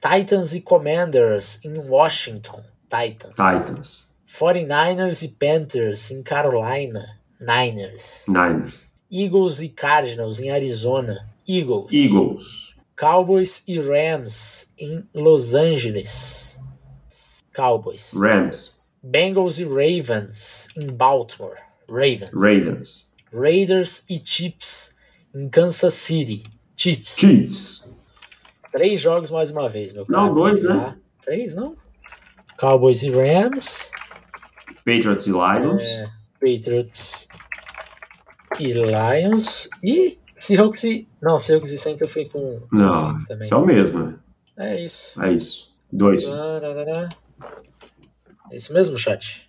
[0.00, 3.30] Titans e Commanders em Washington, Titans.
[3.30, 4.08] Titans.
[4.28, 8.24] 49ers e Panthers em Carolina, Niners.
[8.26, 8.90] Niners.
[9.08, 11.92] Eagles e Cardinals em Arizona, Eagles.
[11.92, 12.74] Eagles.
[12.96, 16.60] Cowboys e Rams em Los Angeles,
[17.54, 18.12] Cowboys.
[18.14, 18.77] Rams.
[19.12, 21.56] Bengals e Ravens em Baltimore,
[21.88, 22.30] Ravens.
[22.34, 23.08] Ravens.
[23.32, 24.94] Raiders e Chiefs
[25.34, 26.42] em Kansas City,
[26.76, 27.16] Chiefs.
[27.18, 27.92] Chiefs.
[28.70, 30.34] Três jogos mais uma vez, meu Não, caro.
[30.34, 30.74] dois, né?
[30.74, 30.96] Tá?
[31.22, 31.74] Três, não?
[32.58, 33.90] Cowboys e Rams,
[34.84, 35.82] Patriots e Lions.
[35.84, 36.10] É.
[36.40, 37.28] Patriots
[38.60, 41.08] e Lions e Seahawks e...
[41.22, 43.48] Não, Seahawks e Saints eu fui com com Não, Saints também.
[43.50, 44.14] é o mesmo, né?
[44.58, 45.20] É isso.
[45.22, 45.74] É isso.
[45.90, 46.24] Dois.
[46.24, 47.08] Tarará.
[48.50, 49.48] É isso mesmo, chat?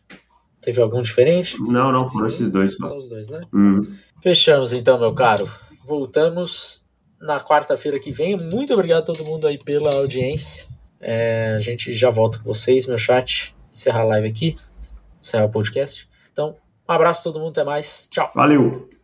[0.62, 1.58] Teve algum diferente?
[1.62, 2.98] Não, não, foram esses dois Só só.
[2.98, 3.40] os dois, né?
[3.54, 3.82] Hum.
[4.22, 5.50] Fechamos então, meu caro.
[5.86, 6.84] Voltamos
[7.20, 8.38] na quarta-feira que vem.
[8.38, 10.68] Muito obrigado a todo mundo aí pela audiência.
[11.00, 13.56] É, a gente já volta com vocês, meu chat.
[13.74, 14.56] Encerrar a live aqui.
[15.22, 16.10] Encerrar o podcast.
[16.32, 17.52] Então, um abraço a todo mundo.
[17.52, 18.08] Até mais.
[18.12, 18.30] Tchau.
[18.36, 18.99] Valeu!